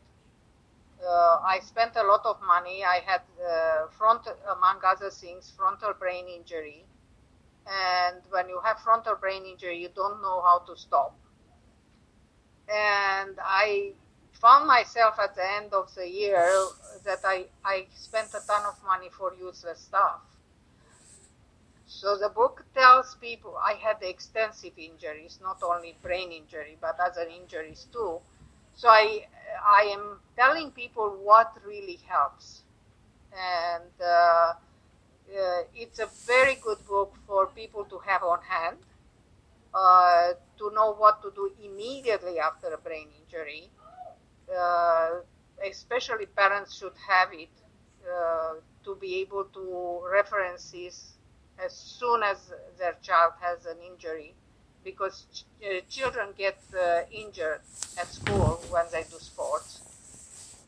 Uh, 1.00 1.38
I 1.54 1.60
spent 1.60 1.96
a 1.96 2.02
lot 2.02 2.26
of 2.26 2.36
money. 2.46 2.84
I 2.84 3.00
had 3.06 3.22
uh, 3.40 3.86
front, 3.96 4.28
among 4.54 4.80
other 4.84 5.10
things, 5.10 5.52
frontal 5.56 5.94
brain 5.98 6.26
injury. 6.28 6.84
And 7.66 8.20
when 8.30 8.50
you 8.50 8.60
have 8.64 8.80
frontal 8.80 9.14
brain 9.14 9.44
injury, 9.46 9.78
you 9.80 9.88
don't 9.94 10.20
know 10.20 10.42
how 10.42 10.58
to 10.68 10.76
stop. 10.76 11.16
And 12.68 13.38
I 13.42 13.92
found 14.32 14.66
myself 14.66 15.18
at 15.18 15.34
the 15.34 15.48
end 15.56 15.72
of 15.72 15.94
the 15.94 16.08
year 16.08 16.48
that 17.04 17.20
I, 17.24 17.46
I 17.64 17.86
spent 17.94 18.28
a 18.34 18.46
ton 18.46 18.64
of 18.66 18.76
money 18.84 19.08
for 19.10 19.32
useless 19.34 19.80
stuff. 19.80 20.20
So 21.86 22.18
the 22.18 22.28
book 22.28 22.64
tells 22.74 23.14
people 23.14 23.56
I 23.64 23.74
had 23.74 23.98
extensive 24.02 24.72
injuries, 24.76 25.38
not 25.42 25.62
only 25.62 25.96
brain 26.02 26.32
injury, 26.32 26.76
but 26.80 26.98
other 27.00 27.26
injuries 27.28 27.86
too. 27.92 28.18
So 28.74 28.88
I, 28.88 29.26
I 29.64 29.82
am 29.94 30.18
telling 30.36 30.72
people 30.72 31.16
what 31.22 31.52
really 31.64 31.98
helps. 32.06 32.62
And 33.32 33.92
uh, 34.02 34.54
uh, 35.34 35.62
it's 35.74 35.98
a 35.98 36.08
very 36.26 36.56
good 36.56 36.78
book 36.86 37.14
for 37.26 37.46
people 37.46 37.84
to 37.84 37.98
have 37.98 38.22
on 38.22 38.40
hand, 38.42 38.76
uh, 39.76 40.32
to 40.58 40.70
know 40.74 40.94
what 40.94 41.20
to 41.22 41.30
do 41.34 41.52
immediately 41.62 42.38
after 42.38 42.68
a 42.72 42.78
brain 42.78 43.08
injury. 43.20 43.70
Uh, 44.48 45.20
especially 45.68 46.26
parents 46.26 46.76
should 46.78 46.92
have 47.08 47.28
it 47.32 47.50
uh, 48.06 48.54
to 48.84 48.94
be 48.96 49.16
able 49.20 49.44
to 49.44 50.00
reference 50.10 50.70
this 50.70 51.14
as 51.64 51.72
soon 51.74 52.22
as 52.22 52.52
their 52.78 52.94
child 53.02 53.32
has 53.40 53.66
an 53.66 53.76
injury 53.90 54.34
because 54.84 55.26
ch- 55.32 55.44
uh, 55.64 55.80
children 55.88 56.28
get 56.38 56.58
uh, 56.78 57.00
injured 57.10 57.60
at 57.98 58.06
school 58.06 58.60
when 58.70 58.84
they 58.92 59.02
do 59.10 59.18
sports, 59.18 59.80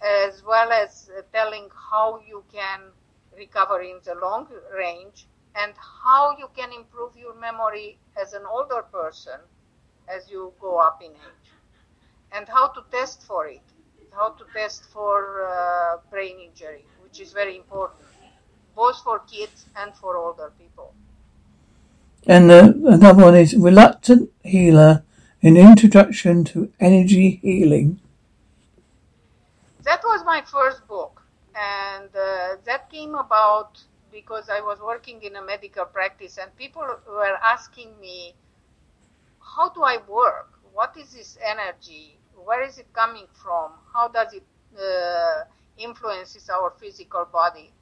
as 0.02 0.42
well 0.44 0.72
as 0.72 1.10
telling 1.32 1.68
how 1.90 2.20
you 2.26 2.42
can 2.52 2.80
recover 3.36 3.80
in 3.80 3.98
the 4.04 4.14
long 4.16 4.48
range 4.76 5.26
and 5.54 5.72
how 6.04 6.36
you 6.38 6.48
can 6.56 6.72
improve 6.72 7.16
your 7.16 7.34
memory 7.34 7.98
as 8.20 8.32
an 8.32 8.42
older 8.50 8.82
person 8.92 9.40
as 10.08 10.30
you 10.30 10.52
go 10.60 10.78
up 10.78 11.02
in 11.02 11.10
age, 11.10 11.50
and 12.32 12.48
how 12.48 12.68
to 12.68 12.82
test 12.90 13.22
for 13.24 13.46
it, 13.46 13.62
how 14.12 14.30
to 14.30 14.44
test 14.54 14.84
for 14.92 15.46
uh, 15.46 15.98
brain 16.10 16.38
injury, 16.40 16.84
which 17.02 17.20
is 17.20 17.32
very 17.32 17.56
important 17.56 18.08
both 18.78 19.02
for 19.02 19.18
kids 19.20 19.66
and 19.76 19.92
for 19.96 20.16
older 20.16 20.52
people. 20.56 20.94
And 22.26 22.50
uh, 22.50 22.72
another 22.94 23.24
one 23.24 23.34
is 23.34 23.56
Reluctant 23.56 24.30
Healer, 24.44 25.02
an 25.42 25.56
introduction 25.56 26.44
to 26.44 26.70
energy 26.78 27.40
healing. 27.42 28.00
That 29.82 30.00
was 30.04 30.24
my 30.24 30.42
first 30.42 30.86
book, 30.86 31.22
and 31.56 32.10
uh, 32.14 32.56
that 32.64 32.88
came 32.90 33.14
about 33.16 33.82
because 34.20 34.48
I 34.48 34.60
was 34.60 34.78
working 34.80 35.22
in 35.22 35.36
a 35.36 35.42
medical 35.42 35.84
practice, 35.84 36.38
and 36.38 36.48
people 36.56 36.86
were 37.18 37.38
asking 37.54 37.90
me, 38.00 38.34
How 39.56 39.68
do 39.70 39.82
I 39.82 39.98
work? 40.08 40.50
What 40.72 40.96
is 40.96 41.12
this 41.12 41.38
energy? 41.54 42.18
Where 42.46 42.62
is 42.62 42.78
it 42.78 42.92
coming 42.92 43.26
from? 43.42 43.72
How 43.94 44.08
does 44.08 44.32
it 44.32 44.46
uh, 44.78 45.44
influences 45.78 46.48
our 46.50 46.70
physical 46.80 47.24
body? 47.40 47.72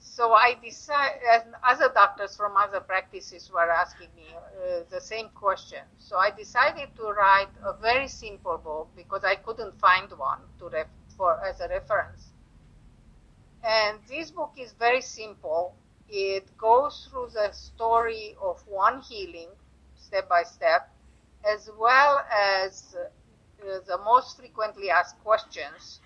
so 0.00 0.32
I 0.32 0.54
decided, 0.62 1.20
and 1.32 1.54
other 1.64 1.90
doctors 1.94 2.36
from 2.36 2.56
other 2.56 2.80
practices 2.80 3.50
were 3.52 3.70
asking 3.70 4.08
me 4.16 4.28
uh, 4.34 4.82
the 4.90 5.00
same 5.00 5.28
question. 5.34 5.82
So 5.98 6.16
I 6.16 6.30
decided 6.30 6.88
to 6.96 7.04
write 7.10 7.50
a 7.64 7.72
very 7.80 8.08
simple 8.08 8.58
book 8.58 8.88
because 8.96 9.24
I 9.24 9.36
couldn't 9.36 9.78
find 9.78 10.10
one 10.12 10.40
to 10.60 10.68
ref- 10.70 10.86
for 11.16 11.38
as 11.44 11.60
a 11.60 11.68
reference. 11.68 12.27
And 13.64 13.98
this 14.08 14.30
book 14.30 14.52
is 14.56 14.72
very 14.72 15.00
simple. 15.00 15.74
It 16.08 16.56
goes 16.56 17.08
through 17.10 17.30
the 17.34 17.52
story 17.52 18.36
of 18.42 18.62
one 18.66 19.00
healing, 19.00 19.50
step 19.96 20.28
by 20.28 20.42
step, 20.42 20.90
as 21.44 21.70
well 21.78 22.24
as 22.32 22.96
uh, 22.98 23.78
the 23.86 23.98
most 24.04 24.38
frequently 24.38 24.90
asked 24.90 25.18
questions 25.22 26.00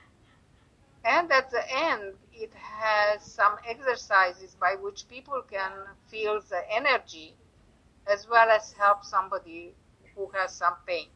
and 1.04 1.32
at 1.32 1.50
the 1.50 1.62
end, 1.70 2.14
it 2.32 2.54
has 2.54 3.22
some 3.22 3.56
exercises 3.66 4.54
by 4.54 4.76
which 4.76 5.08
people 5.08 5.42
can 5.42 5.72
feel 6.08 6.40
the 6.40 6.62
energy 6.70 7.34
as 8.06 8.28
well 8.28 8.48
as 8.50 8.72
help 8.72 9.04
somebody 9.04 9.74
who 10.14 10.30
has 10.34 10.54
some 10.54 10.76
pain. 10.86 11.08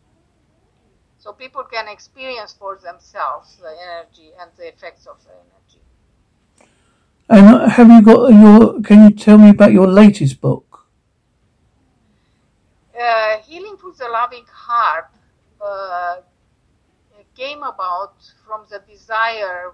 So 1.19 1.33
people 1.33 1.65
can 1.65 1.89
experience 1.89 2.53
for 2.53 2.77
themselves 2.77 3.57
the 3.57 3.75
energy 3.81 4.33
and 4.41 4.51
the 4.57 4.69
effects 4.69 5.07
of 5.07 5.23
the 5.25 5.31
energy. 5.31 5.56
And 7.29 7.73
have 7.73 7.91
you 7.91 8.03
got 8.03 8.29
your? 8.29 8.81
Can 8.83 9.03
you 9.05 9.11
tell 9.11 9.37
me 9.37 9.51
about 9.51 9.73
your 9.73 9.89
latest 9.89 10.41
book? 10.41 10.87
Uh, 12.95 13.39
Healing 13.39 13.77
through 13.79 13.95
the 13.99 14.09
Loving 14.09 14.45
Heart 14.49 15.11
uh, 15.61 16.17
came 17.35 17.65
about 17.65 18.15
from 18.47 18.65
the 18.71 18.79
desire 18.89 19.73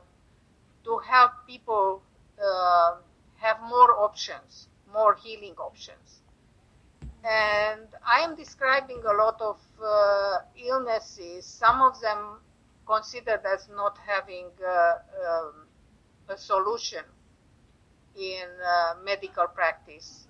to 0.85 0.99
help 1.07 1.33
people 1.47 2.03
uh, 2.43 2.97
have 3.37 3.61
more 3.61 4.01
options, 4.01 4.69
more 4.91 5.15
healing 5.15 5.55
options. 5.59 6.23
And 7.23 7.87
I 8.05 8.21
am 8.21 8.35
describing 8.35 9.03
a 9.07 9.13
lot 9.13 9.41
of 9.43 9.61
uh, 9.85 10.39
illnesses, 10.57 11.45
some 11.45 11.83
of 11.83 12.01
them 12.01 12.41
considered 12.87 13.43
as 13.45 13.69
not 13.69 13.99
having 14.07 14.47
uh, 14.67 14.95
um, 15.29 15.53
a 16.29 16.37
solution 16.37 17.05
in 18.17 18.49
uh, 18.65 18.95
medical 19.05 19.47
practice. 19.47 20.27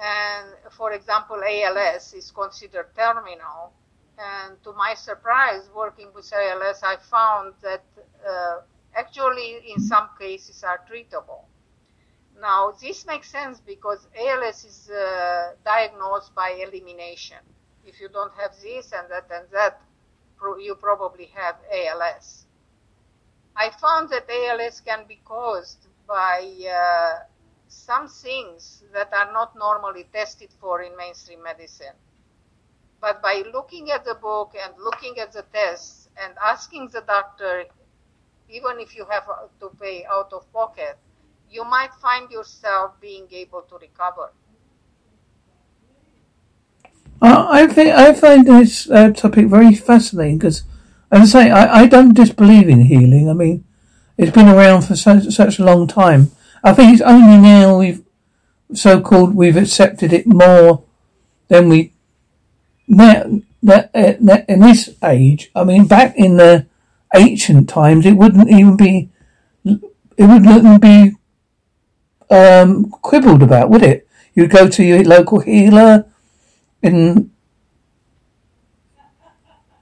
And 0.00 0.48
for 0.70 0.92
example, 0.92 1.40
ALS 1.42 2.14
is 2.14 2.30
considered 2.30 2.86
terminal 2.96 3.72
and 4.20 4.62
to 4.64 4.72
my 4.74 4.94
surprise, 4.94 5.68
working 5.74 6.08
with 6.14 6.30
ALS, 6.32 6.82
I 6.82 6.96
found 7.10 7.54
that 7.62 7.82
uh, 8.28 8.58
actually 8.94 9.72
in 9.72 9.80
some 9.80 10.10
cases 10.18 10.62
are 10.62 10.80
treatable. 10.90 11.44
Now, 12.38 12.72
this 12.80 13.06
makes 13.06 13.30
sense 13.30 13.60
because 13.60 14.06
ALS 14.18 14.64
is 14.64 14.90
uh, 14.90 15.52
diagnosed 15.64 16.34
by 16.34 16.50
elimination. 16.50 17.38
If 17.86 18.00
you 18.00 18.08
don't 18.08 18.32
have 18.34 18.52
this 18.62 18.92
and 18.92 19.10
that 19.10 19.24
and 19.30 19.46
that, 19.52 19.80
you 20.60 20.74
probably 20.74 21.30
have 21.34 21.56
ALS. 21.72 22.44
I 23.56 23.70
found 23.70 24.10
that 24.10 24.28
ALS 24.28 24.80
can 24.80 25.06
be 25.06 25.20
caused 25.24 25.86
by 26.10 26.42
uh, 26.66 27.20
some 27.68 28.08
things 28.08 28.82
that 28.92 29.12
are 29.14 29.32
not 29.32 29.54
normally 29.56 30.06
tested 30.12 30.50
for 30.60 30.82
in 30.82 30.96
mainstream 30.96 31.40
medicine. 31.42 31.94
But 33.00 33.22
by 33.22 33.44
looking 33.54 33.92
at 33.92 34.04
the 34.04 34.14
book 34.14 34.52
and 34.60 34.74
looking 34.82 35.18
at 35.18 35.32
the 35.32 35.44
tests 35.54 36.08
and 36.20 36.34
asking 36.44 36.88
the 36.88 37.02
doctor, 37.06 37.64
even 38.48 38.80
if 38.80 38.96
you 38.96 39.06
have 39.08 39.24
to 39.60 39.70
pay 39.80 40.04
out 40.10 40.32
of 40.32 40.52
pocket, 40.52 40.98
you 41.48 41.64
might 41.64 41.94
find 42.02 42.28
yourself 42.30 43.00
being 43.00 43.28
able 43.30 43.62
to 43.62 43.78
recover. 43.78 44.32
Uh, 47.22 47.46
I 47.50 47.66
think 47.68 47.90
I 47.90 48.12
find 48.14 48.46
this 48.46 48.90
uh, 48.90 49.10
topic 49.10 49.46
very 49.46 49.74
fascinating 49.74 50.38
because, 50.38 50.64
as 51.12 51.34
I 51.34 51.44
say, 51.44 51.50
I, 51.50 51.82
I 51.82 51.86
don't 51.86 52.14
disbelieve 52.14 52.68
in 52.68 52.80
healing. 52.80 53.28
I 53.28 53.34
mean, 53.34 53.64
it's 54.20 54.32
been 54.32 54.48
around 54.48 54.82
for 54.82 54.94
such, 54.94 55.24
such 55.30 55.58
a 55.58 55.64
long 55.64 55.86
time. 55.86 56.30
I 56.62 56.74
think 56.74 56.92
it's 56.92 57.02
only 57.02 57.38
now 57.38 57.78
we've 57.78 58.04
so-called 58.74 59.34
we've 59.34 59.56
accepted 59.56 60.12
it 60.12 60.26
more 60.26 60.84
than 61.48 61.68
we 61.70 61.92
now 62.86 63.40
that, 63.62 63.90
uh, 63.94 64.42
in 64.48 64.60
this 64.60 64.90
age, 65.02 65.50
I 65.54 65.64
mean, 65.64 65.86
back 65.86 66.16
in 66.16 66.36
the 66.36 66.66
ancient 67.14 67.68
times, 67.68 68.04
it 68.06 68.16
wouldn't 68.16 68.50
even 68.50 68.76
be, 68.76 69.10
it 69.64 69.80
wouldn't 70.18 70.82
be 70.82 71.12
um, 72.30 72.90
quibbled 72.90 73.42
about, 73.42 73.70
would 73.70 73.82
it? 73.82 74.06
You'd 74.34 74.50
go 74.50 74.68
to 74.68 74.84
your 74.84 75.02
local 75.02 75.40
healer, 75.40 76.06
and 76.82 77.30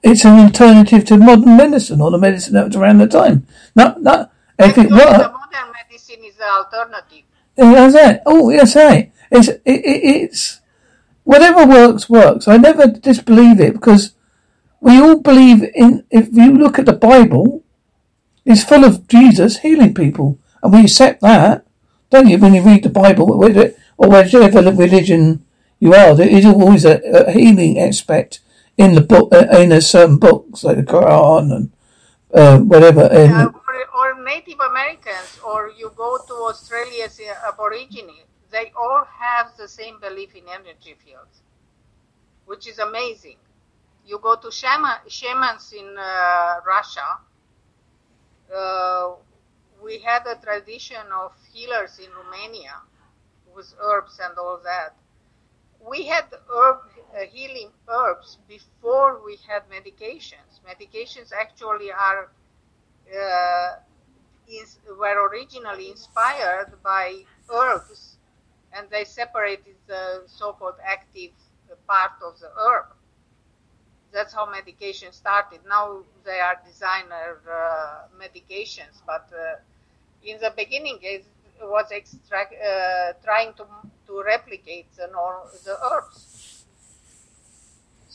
it's 0.02 0.24
an 0.24 0.38
alternative 0.38 1.04
to 1.06 1.16
modern 1.16 1.56
medicine 1.56 2.00
or 2.00 2.10
the 2.10 2.18
medicine 2.18 2.54
that 2.54 2.66
was 2.66 2.76
around 2.76 2.98
the 2.98 3.06
time. 3.06 3.46
Not, 3.74 4.02
not, 4.02 4.32
if 4.58 4.76
it 4.78 4.88
the 4.88 4.94
modern 4.94 5.72
medicine 5.72 6.24
is 6.24 6.36
the 6.36 6.48
alternative. 6.48 7.24
that's 7.56 7.94
it. 7.94 8.22
Oh, 8.26 8.50
yes, 8.50 8.76
right. 8.76 9.12
It's, 9.30 9.48
it, 9.48 9.62
it, 9.64 9.82
it's, 9.84 10.60
whatever 11.24 11.66
works, 11.66 12.08
works. 12.08 12.48
I 12.48 12.56
never 12.56 12.86
disbelieve 12.86 13.60
it 13.60 13.74
because 13.74 14.14
we 14.80 14.98
all 14.98 15.20
believe 15.20 15.64
in, 15.74 16.04
if 16.10 16.28
you 16.32 16.54
look 16.54 16.78
at 16.78 16.86
the 16.86 16.92
Bible, 16.92 17.64
it's 18.44 18.64
full 18.64 18.84
of 18.84 19.08
Jesus 19.08 19.58
healing 19.58 19.94
people. 19.94 20.38
And 20.62 20.72
we 20.72 20.82
accept 20.82 21.20
that, 21.22 21.66
don't 22.10 22.28
you, 22.28 22.38
when 22.38 22.54
you 22.54 22.62
read 22.62 22.84
the 22.84 22.88
Bible, 22.88 23.32
or 23.32 24.08
whichever 24.08 24.72
religion 24.72 25.44
you 25.78 25.92
are, 25.92 26.14
there 26.14 26.28
is 26.28 26.46
always 26.46 26.84
a, 26.84 26.98
a 26.98 27.30
healing 27.32 27.78
aspect 27.78 28.40
in 28.78 28.94
the 28.94 29.00
book, 29.00 29.34
uh, 29.34 29.46
in 29.58 29.72
a 29.72 29.80
certain 29.80 30.18
books, 30.18 30.62
like 30.64 30.76
the 30.76 30.84
Quran 30.84 31.52
and 31.54 31.72
uh, 32.32 32.58
whatever. 32.60 33.02
And, 33.12 33.32
or, 33.32 34.14
or 34.14 34.24
Native 34.24 34.60
Americans, 34.60 35.40
or 35.44 35.70
you 35.76 35.92
go 35.96 36.18
to 36.28 36.34
Australia's 36.34 37.20
uh, 37.20 37.48
Aborigine, 37.48 38.22
they 38.50 38.72
all 38.80 39.04
have 39.04 39.56
the 39.58 39.68
same 39.68 39.98
belief 40.00 40.34
in 40.34 40.44
energy 40.48 40.94
fields, 41.04 41.42
which 42.46 42.68
is 42.68 42.78
amazing. 42.78 43.36
You 44.06 44.18
go 44.22 44.36
to 44.36 44.50
shaman, 44.50 44.96
shamans 45.08 45.74
in 45.76 45.96
uh, 45.98 46.60
Russia. 46.66 47.18
Uh, 48.54 49.16
we 49.82 49.98
had 49.98 50.22
a 50.26 50.36
tradition 50.36 51.04
of 51.14 51.32
healers 51.52 51.98
in 51.98 52.08
Romania 52.16 52.76
with 53.54 53.74
herbs 53.80 54.18
and 54.22 54.38
all 54.38 54.58
that. 54.64 54.96
We 55.86 56.04
had 56.06 56.24
herb 56.50 56.78
healing 57.30 57.70
herbs 57.88 58.38
before 58.48 59.20
we 59.24 59.38
had 59.48 59.62
medications. 59.70 60.60
Medications 60.66 61.32
actually 61.32 61.90
are 61.90 62.30
uh, 63.08 63.76
is, 64.48 64.78
were 64.98 65.28
originally 65.28 65.90
inspired 65.90 66.72
by 66.82 67.24
herbs, 67.52 68.16
and 68.72 68.88
they 68.90 69.04
separated 69.04 69.74
the 69.86 70.22
so-called 70.26 70.74
active 70.84 71.30
part 71.86 72.12
of 72.22 72.38
the 72.40 72.50
herb. 72.58 72.86
That's 74.12 74.32
how 74.32 74.50
medication 74.50 75.12
started. 75.12 75.60
Now 75.68 75.98
they 76.24 76.40
are 76.40 76.56
designer 76.66 77.40
uh, 77.50 78.08
medications, 78.18 79.02
but 79.06 79.28
uh, 79.32 79.56
in 80.22 80.40
the 80.40 80.52
beginning 80.56 80.98
it 81.02 81.24
was 81.60 81.90
extract, 81.90 82.54
uh, 82.54 83.12
trying 83.24 83.52
to 83.54 83.66
to 84.06 84.22
replicate 84.22 84.86
the 84.96 85.08
the 85.64 85.76
herbs. 85.90 86.27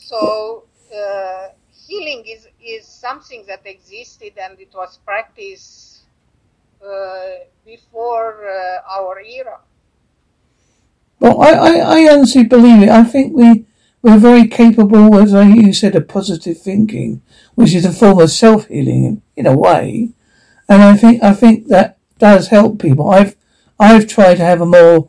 So 0.08 0.64
uh, 0.94 1.48
healing 1.86 2.24
is 2.26 2.48
is 2.60 2.86
something 2.86 3.44
that 3.48 3.62
existed 3.64 4.32
and 4.36 4.60
it 4.60 4.72
was 4.74 4.98
practiced 5.04 6.04
uh, 6.84 7.44
before 7.64 8.46
uh, 8.46 8.96
our 8.98 9.20
era. 9.20 9.60
Well, 11.20 11.40
I, 11.40 11.52
I, 11.52 11.72
I 12.00 12.12
honestly 12.12 12.44
believe 12.44 12.82
it. 12.82 12.88
I 12.88 13.04
think 13.04 13.34
we, 13.34 13.64
we're 14.02 14.18
very 14.18 14.46
capable, 14.46 15.16
as 15.16 15.32
I, 15.32 15.44
you 15.44 15.72
said, 15.72 15.94
of 15.94 16.08
positive 16.08 16.60
thinking, 16.60 17.22
which 17.54 17.74
is 17.74 17.86
a 17.86 17.92
form 17.92 18.18
of 18.20 18.30
self-healing 18.30 19.22
in 19.36 19.46
a 19.46 19.56
way. 19.56 20.10
And 20.68 20.82
I 20.82 20.96
think, 20.96 21.22
I 21.22 21.32
think 21.32 21.68
that 21.68 21.96
does 22.18 22.48
help 22.48 22.78
people. 22.78 23.10
I've, 23.10 23.36
I've 23.78 24.06
tried 24.06 24.36
to 24.36 24.44
have 24.44 24.60
a 24.60 24.66
more 24.66 25.08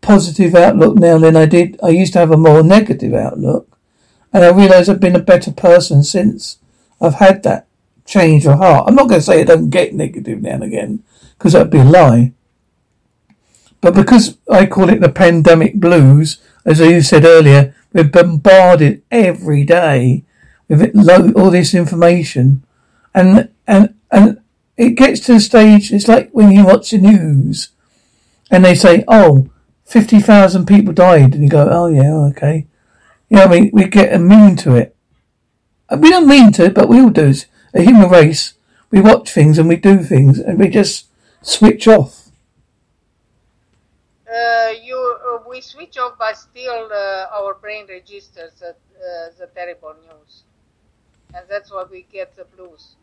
positive 0.00 0.54
outlook 0.54 0.98
now 0.98 1.18
than 1.18 1.36
I 1.36 1.46
did. 1.46 1.78
I 1.82 1.88
used 1.88 2.14
to 2.14 2.20
have 2.20 2.30
a 2.30 2.36
more 2.36 2.62
negative 2.62 3.12
outlook. 3.12 3.71
And 4.32 4.44
I 4.44 4.50
realise 4.50 4.88
I've 4.88 5.00
been 5.00 5.16
a 5.16 5.20
better 5.20 5.52
person 5.52 6.02
since 6.02 6.58
I've 7.00 7.14
had 7.14 7.42
that 7.42 7.66
change 8.04 8.46
of 8.46 8.58
heart. 8.58 8.84
I'm 8.88 8.94
not 8.94 9.08
going 9.08 9.20
to 9.20 9.24
say 9.24 9.40
I 9.40 9.44
don't 9.44 9.70
get 9.70 9.94
negative 9.94 10.40
now 10.40 10.54
and 10.54 10.64
again, 10.64 11.02
because 11.36 11.52
that'd 11.52 11.70
be 11.70 11.78
a 11.78 11.84
lie. 11.84 12.32
But 13.80 13.94
because 13.94 14.38
I 14.50 14.66
call 14.66 14.88
it 14.88 15.00
the 15.00 15.08
pandemic 15.08 15.74
blues, 15.74 16.40
as 16.64 16.80
you 16.80 17.02
said 17.02 17.24
earlier, 17.24 17.74
we're 17.92 18.04
bombarded 18.04 19.02
every 19.10 19.64
day 19.64 20.24
with 20.68 20.96
all 21.36 21.50
this 21.50 21.74
information, 21.74 22.64
and 23.14 23.50
and 23.66 23.94
and 24.10 24.40
it 24.76 24.90
gets 24.90 25.20
to 25.20 25.34
the 25.34 25.40
stage. 25.40 25.92
It's 25.92 26.08
like 26.08 26.30
when 26.30 26.52
you 26.52 26.64
watch 26.64 26.90
the 26.90 26.98
news, 26.98 27.70
and 28.50 28.64
they 28.64 28.74
say, 28.74 29.04
"Oh, 29.08 29.50
50,000 29.84 30.64
people 30.66 30.94
died," 30.94 31.34
and 31.34 31.42
you 31.42 31.50
go, 31.50 31.68
"Oh 31.70 31.88
yeah, 31.88 32.14
okay." 32.30 32.66
You 33.32 33.38
know, 33.38 33.48
mean, 33.48 33.70
we 33.72 33.88
get 33.88 34.12
immune 34.12 34.56
to 34.56 34.74
it. 34.76 34.94
We 35.90 36.10
don't 36.10 36.28
mean 36.28 36.52
to, 36.52 36.68
but 36.68 36.90
we 36.90 37.00
all 37.00 37.08
do. 37.08 37.28
It's 37.28 37.46
a 37.72 37.80
human 37.80 38.10
race. 38.10 38.52
We 38.90 39.00
watch 39.00 39.30
things 39.30 39.58
and 39.58 39.70
we 39.70 39.76
do 39.76 40.02
things, 40.02 40.38
and 40.38 40.58
we 40.58 40.68
just 40.68 41.06
switch 41.40 41.88
off. 41.88 42.28
Uh, 44.28 44.72
you, 44.84 45.16
uh, 45.26 45.48
we 45.48 45.62
switch 45.62 45.96
off, 45.96 46.18
but 46.18 46.36
still 46.36 46.90
uh, 46.92 47.26
our 47.32 47.54
brain 47.54 47.86
registers 47.88 48.52
the, 48.60 48.68
uh, 48.68 49.30
the 49.38 49.48
terrible 49.54 49.94
news, 50.02 50.42
and 51.34 51.46
that's 51.48 51.72
why 51.72 51.84
we 51.90 52.04
get 52.12 52.36
the 52.36 52.44
blues. 52.44 52.96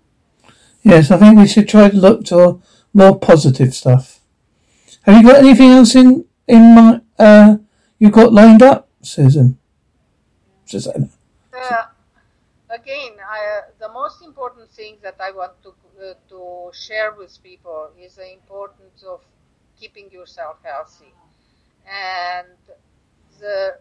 Yes, 0.83 1.09
I 1.09 1.17
think 1.17 1.39
we 1.39 1.47
should 1.47 1.67
try 1.67 1.89
to 1.89 1.97
look 1.97 2.23
to 2.25 2.61
more 2.93 3.17
positive 3.17 3.73
stuff. 3.73 4.19
Have 5.03 5.17
you 5.17 5.27
got 5.27 5.43
anything 5.43 5.71
else 5.71 5.95
in 5.95 6.25
in 6.47 6.75
my 6.75 7.01
uh 7.17 7.57
you 7.97 8.11
got 8.11 8.31
lined 8.31 8.61
up, 8.61 8.89
Susan? 9.01 9.58
Susanna. 10.69 11.09
Uh, 11.51 11.85
again, 12.69 13.13
I, 13.27 13.39
uh, 13.57 13.61
the 13.79 13.91
most 13.91 14.21
important 14.23 14.69
thing 14.69 14.97
that 15.01 15.15
I 15.19 15.31
want 15.31 15.53
to 15.63 15.69
uh, 15.69 16.13
to 16.29 16.71
share 16.71 17.11
with 17.13 17.41
people 17.41 17.89
is 17.99 18.15
the 18.15 18.31
importance 18.31 19.03
of 19.03 19.21
keeping 19.79 20.11
yourself 20.11 20.57
healthy, 20.63 21.13
and 21.87 22.47
the 23.39 23.79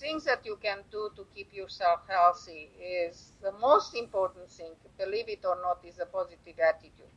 things 0.00 0.24
that 0.24 0.46
you 0.46 0.56
can 0.62 0.78
do 0.90 1.10
to 1.16 1.26
keep 1.34 1.52
yourself 1.52 2.00
healthy 2.08 2.70
is 2.80 3.32
the 3.42 3.52
most 3.60 3.94
important 3.94 4.50
thing. 4.50 4.72
Believe 4.98 5.28
it 5.28 5.44
or 5.44 5.58
not, 5.60 5.84
is 5.84 5.98
a 5.98 6.06
positive 6.06 6.58
attitude, 6.58 7.16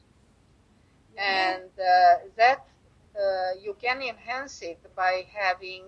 and 1.18 1.72
uh, 1.80 2.28
that 2.36 2.68
uh, 3.16 3.52
you 3.64 3.76
can 3.82 4.02
enhance 4.02 4.62
it 4.62 4.80
by 4.96 5.26
having 5.34 5.84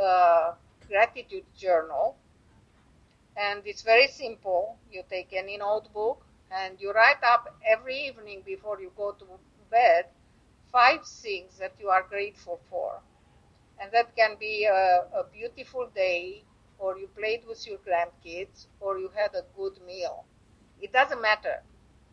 a 0.00 0.54
gratitude 0.88 1.44
journal 1.56 2.16
and 3.36 3.62
it's 3.66 3.82
very 3.82 4.08
simple. 4.08 4.78
You 4.90 5.02
take 5.08 5.32
any 5.32 5.56
notebook 5.58 6.24
and 6.50 6.80
you 6.80 6.92
write 6.92 7.22
up 7.22 7.54
every 7.66 8.06
evening 8.06 8.42
before 8.44 8.80
you 8.80 8.92
go 8.96 9.12
to 9.12 9.26
bed 9.70 10.06
five 10.70 11.06
things 11.06 11.58
that 11.58 11.72
you 11.80 11.88
are 11.88 12.02
grateful 12.08 12.60
for. 12.70 13.00
And 13.80 13.90
that 13.92 14.14
can 14.16 14.36
be 14.38 14.64
a, 14.64 15.06
a 15.14 15.24
beautiful 15.32 15.88
day, 15.94 16.44
or 16.78 16.98
you 16.98 17.08
played 17.08 17.44
with 17.46 17.66
your 17.66 17.78
grandkids, 17.78 18.66
or 18.80 18.98
you 18.98 19.10
had 19.14 19.34
a 19.34 19.44
good 19.56 19.80
meal. 19.86 20.24
It 20.80 20.92
doesn't 20.92 21.20
matter, 21.20 21.62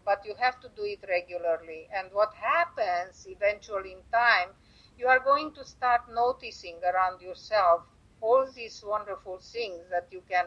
but 0.06 0.26
you 0.26 0.36
have 0.40 0.60
to 0.62 0.70
do 0.76 0.84
it 0.86 1.00
regularly. 1.08 1.88
And 1.96 2.10
what 2.14 2.34
happens 2.34 3.28
eventually 3.30 3.94
in 3.94 4.00
time, 4.12 4.50
you 4.98 5.08
are 5.08 5.20
going 5.20 5.54
to 5.54 5.66
start 5.66 6.02
noticing 6.14 6.78
around 6.84 7.22
yourself 7.22 7.84
all 8.22 8.46
these 8.56 8.84
wonderful 8.86 9.38
things 9.38 9.80
that 9.90 10.08
you 10.12 10.22
can 10.30 10.46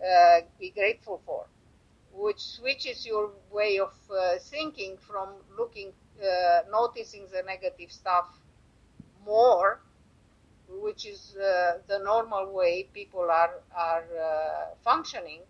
uh, 0.00 0.40
be 0.58 0.70
grateful 0.70 1.20
for, 1.26 1.46
which 2.12 2.40
switches 2.40 3.06
your 3.06 3.30
way 3.50 3.78
of 3.78 3.94
uh, 4.10 4.38
thinking 4.38 4.96
from 4.98 5.28
looking, 5.58 5.92
uh, 6.22 6.60
noticing 6.70 7.26
the 7.32 7.42
negative 7.42 7.90
stuff 7.90 8.26
more, 9.24 9.80
which 10.68 11.06
is 11.06 11.36
uh, 11.36 11.78
the 11.88 11.98
normal 11.98 12.52
way 12.52 12.88
people 12.92 13.28
are 13.30 13.54
are 13.76 14.04
uh, 14.20 14.74
functioning, 14.82 15.40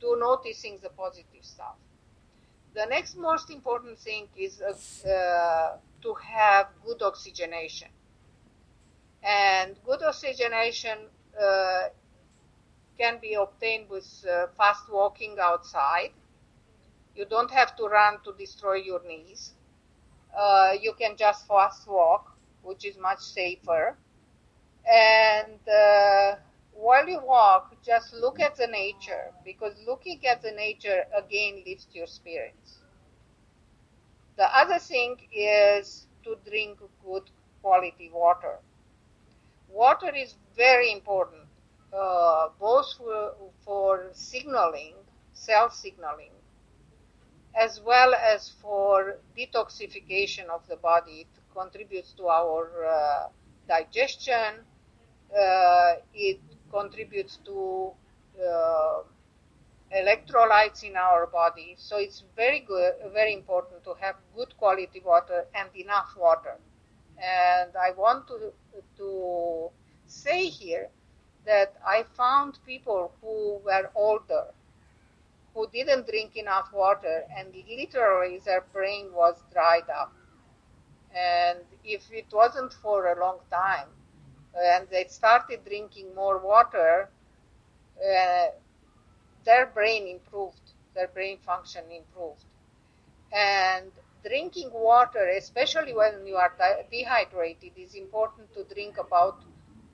to 0.00 0.16
noticing 0.18 0.78
the 0.82 0.90
positive 0.90 1.42
stuff. 1.42 1.76
The 2.74 2.86
next 2.86 3.16
most 3.16 3.50
important 3.50 3.98
thing 3.98 4.28
is 4.36 4.60
uh, 4.60 5.76
to 6.02 6.14
have 6.14 6.66
good 6.84 7.02
oxygenation, 7.02 7.88
and 9.24 9.76
good 9.86 10.02
oxygenation 10.02 10.98
uh, 11.40 11.88
can 12.98 13.18
be 13.20 13.34
obtained 13.34 13.88
with 13.88 14.24
uh, 14.30 14.46
fast 14.56 14.90
walking 14.90 15.36
outside. 15.40 16.10
You 17.16 17.24
don't 17.24 17.50
have 17.50 17.74
to 17.76 17.84
run 17.84 18.18
to 18.24 18.32
destroy 18.38 18.74
your 18.74 19.00
knees. 19.06 19.52
Uh, 20.36 20.72
you 20.80 20.92
can 20.94 21.16
just 21.16 21.46
fast 21.46 21.86
walk, 21.88 22.36
which 22.62 22.84
is 22.84 22.98
much 22.98 23.20
safer. 23.20 23.96
And 24.90 25.60
uh, 25.68 26.36
while 26.72 27.08
you 27.08 27.20
walk, 27.24 27.74
just 27.84 28.12
look 28.12 28.40
at 28.40 28.56
the 28.56 28.66
nature 28.66 29.32
because 29.44 29.74
looking 29.86 30.26
at 30.26 30.42
the 30.42 30.52
nature 30.52 31.04
again 31.16 31.62
lifts 31.66 31.86
your 31.92 32.06
spirits. 32.06 32.78
The 34.36 34.44
other 34.56 34.78
thing 34.78 35.16
is 35.32 36.06
to 36.24 36.36
drink 36.48 36.80
good 37.04 37.30
quality 37.62 38.10
water. 38.12 38.58
Water 39.74 40.14
is 40.14 40.34
very 40.56 40.92
important, 40.92 41.42
uh, 41.92 42.48
both 42.60 42.86
for, 42.96 43.32
for 43.64 44.08
signaling, 44.12 44.94
cell 45.32 45.70
signaling, 45.70 46.30
as 47.54 47.80
well 47.84 48.14
as 48.14 48.52
for 48.62 49.16
detoxification 49.36 50.46
of 50.48 50.66
the 50.68 50.76
body. 50.76 51.26
It 51.26 51.40
contributes 51.52 52.12
to 52.12 52.28
our 52.28 52.70
uh, 52.86 53.28
digestion. 53.68 54.64
Uh, 55.36 55.94
it 56.14 56.40
contributes 56.70 57.38
to 57.44 57.90
uh, 58.40 59.02
electrolytes 59.92 60.84
in 60.84 60.96
our 60.96 61.26
body. 61.26 61.74
So 61.78 61.98
it's 61.98 62.22
very 62.36 62.60
good, 62.60 62.94
very 63.12 63.34
important 63.34 63.84
to 63.84 63.94
have 64.00 64.16
good 64.36 64.56
quality 64.56 65.02
water 65.04 65.46
and 65.54 65.68
enough 65.74 66.14
water. 66.16 66.58
And 67.18 67.70
I 67.76 67.92
want 67.92 68.26
to 68.28 68.52
to 68.96 69.70
say 70.06 70.46
here 70.48 70.88
that 71.46 71.74
I 71.86 72.04
found 72.16 72.58
people 72.66 73.12
who 73.20 73.60
were 73.64 73.90
older 73.94 74.46
who 75.54 75.66
didn't 75.72 76.06
drink 76.06 76.36
enough 76.36 76.72
water 76.72 77.24
and 77.36 77.54
literally 77.68 78.38
their 78.44 78.62
brain 78.72 79.12
was 79.12 79.42
dried 79.52 79.88
up. 79.90 80.12
And 81.14 81.60
if 81.84 82.10
it 82.12 82.26
wasn't 82.32 82.72
for 82.72 83.12
a 83.12 83.20
long 83.20 83.38
time 83.50 83.88
and 84.54 84.88
they 84.90 85.04
started 85.08 85.64
drinking 85.64 86.14
more 86.14 86.38
water, 86.38 87.10
uh, 88.00 88.46
their 89.44 89.66
brain 89.66 90.08
improved, 90.08 90.72
their 90.94 91.08
brain 91.08 91.38
function 91.38 91.84
improved. 91.90 92.44
And 93.32 93.92
drinking 94.24 94.70
water, 94.72 95.28
especially 95.36 95.94
when 95.94 96.26
you 96.26 96.36
are 96.36 96.52
dehydrated, 96.90 97.72
is 97.76 97.94
important 97.94 98.52
to 98.54 98.64
drink 98.74 98.98
about 98.98 99.44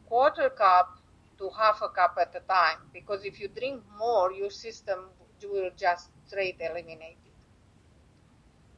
quarter 0.06 0.50
cup 0.50 0.98
to 1.38 1.50
half 1.50 1.80
a 1.82 1.88
cup 1.88 2.16
at 2.20 2.34
a 2.34 2.40
time 2.40 2.78
because 2.92 3.24
if 3.24 3.40
you 3.40 3.48
drink 3.48 3.82
more, 3.98 4.32
your 4.32 4.50
system 4.50 5.10
will 5.42 5.70
just 5.76 6.10
straight 6.26 6.60
eliminate 6.60 7.18
it. 7.26 7.32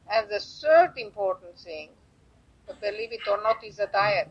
And 0.09 0.29
the 0.29 0.39
third 0.39 0.97
important 0.97 1.57
thing, 1.57 1.89
believe 2.81 3.11
it 3.13 3.27
or 3.27 3.41
not, 3.41 3.63
is 3.63 3.79
a 3.79 3.87
diet. 3.87 4.29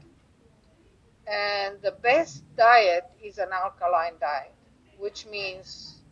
And 1.26 1.80
the 1.82 1.92
best 1.92 2.44
diet 2.56 3.04
is 3.22 3.38
an 3.38 3.52
alkaline 3.52 4.18
diet, 4.20 4.54
which 4.98 5.26
means 5.26 6.02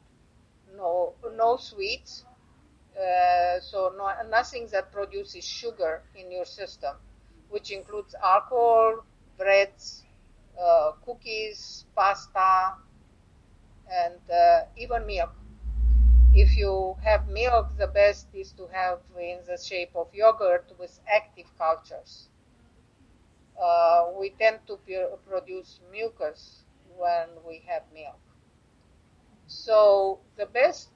no 0.77 1.15
no 1.37 1.57
sweets, 1.57 2.25
uh, 2.97 3.61
so 3.61 3.93
no, 3.97 4.11
nothing 4.29 4.69
that 4.73 4.93
produces 4.93 5.45
sugar 5.47 6.03
in 6.15 6.31
your 6.31 6.45
system, 6.45 6.97
which 7.49 7.71
includes 7.71 8.15
alcohol, 8.23 9.05
breads, 9.39 10.05
uh, 10.61 10.93
cookies, 11.05 11.87
pasta, 11.95 12.75
and 13.91 14.21
uh, 14.31 14.65
even 14.77 15.07
milk. 15.07 15.33
If 16.35 16.57
you 16.57 16.97
have 17.03 17.29
milk, 17.29 17.77
the 17.79 17.89
best 17.89 18.29
is 18.35 18.53
to 18.53 18.67
have 18.73 19.01
in 19.19 19.41
the 19.47 19.57
shape 19.59 19.91
of 19.95 20.09
yogurt 20.15 20.73
with 20.79 21.01
active 21.09 21.47
cultures. 21.59 22.29
Uh, 23.61 24.07
we 24.19 24.31
tend 24.31 24.61
to 24.67 24.79
produce 25.29 25.81
mucus 25.91 26.65
when 26.97 27.29
we 27.47 27.63
have 27.67 27.83
milk. 27.93 28.19
So 29.47 30.21
the 30.37 30.47
best 30.47 30.91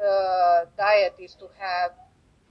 uh, 0.00 0.66
diet 0.76 1.14
is 1.18 1.34
to 1.36 1.48
have 1.58 1.92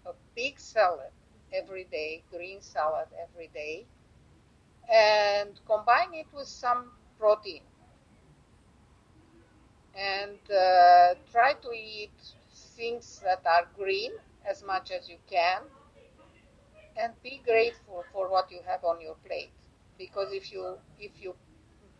a 0.06 0.14
big 0.36 0.60
salad 0.60 1.12
every 1.54 1.86
day, 1.92 2.24
green 2.32 2.62
salad 2.62 3.08
every 3.22 3.48
day, 3.54 3.86
and 4.92 5.60
combine 5.66 6.14
it 6.14 6.28
with 6.34 6.48
some 6.48 6.92
protein. 7.20 7.62
And 9.96 10.40
uh, 10.52 11.16
try 11.32 11.54
to 11.54 11.72
eat 11.74 12.12
things 12.76 13.20
that 13.24 13.46
are 13.46 13.68
green 13.78 14.12
as 14.46 14.64
much 14.64 14.92
as 14.92 15.10
you 15.10 15.18
can, 15.30 15.62
and 16.98 17.14
be 17.24 17.42
grateful 17.46 18.04
for 18.12 18.30
what 18.30 18.52
you 18.52 18.60
have 18.68 18.84
on 18.84 19.02
your 19.02 19.16
plate. 19.26 19.52
Because 19.98 20.32
if 20.32 20.52
you 20.52 20.78
if 21.00 21.12
you 21.22 21.36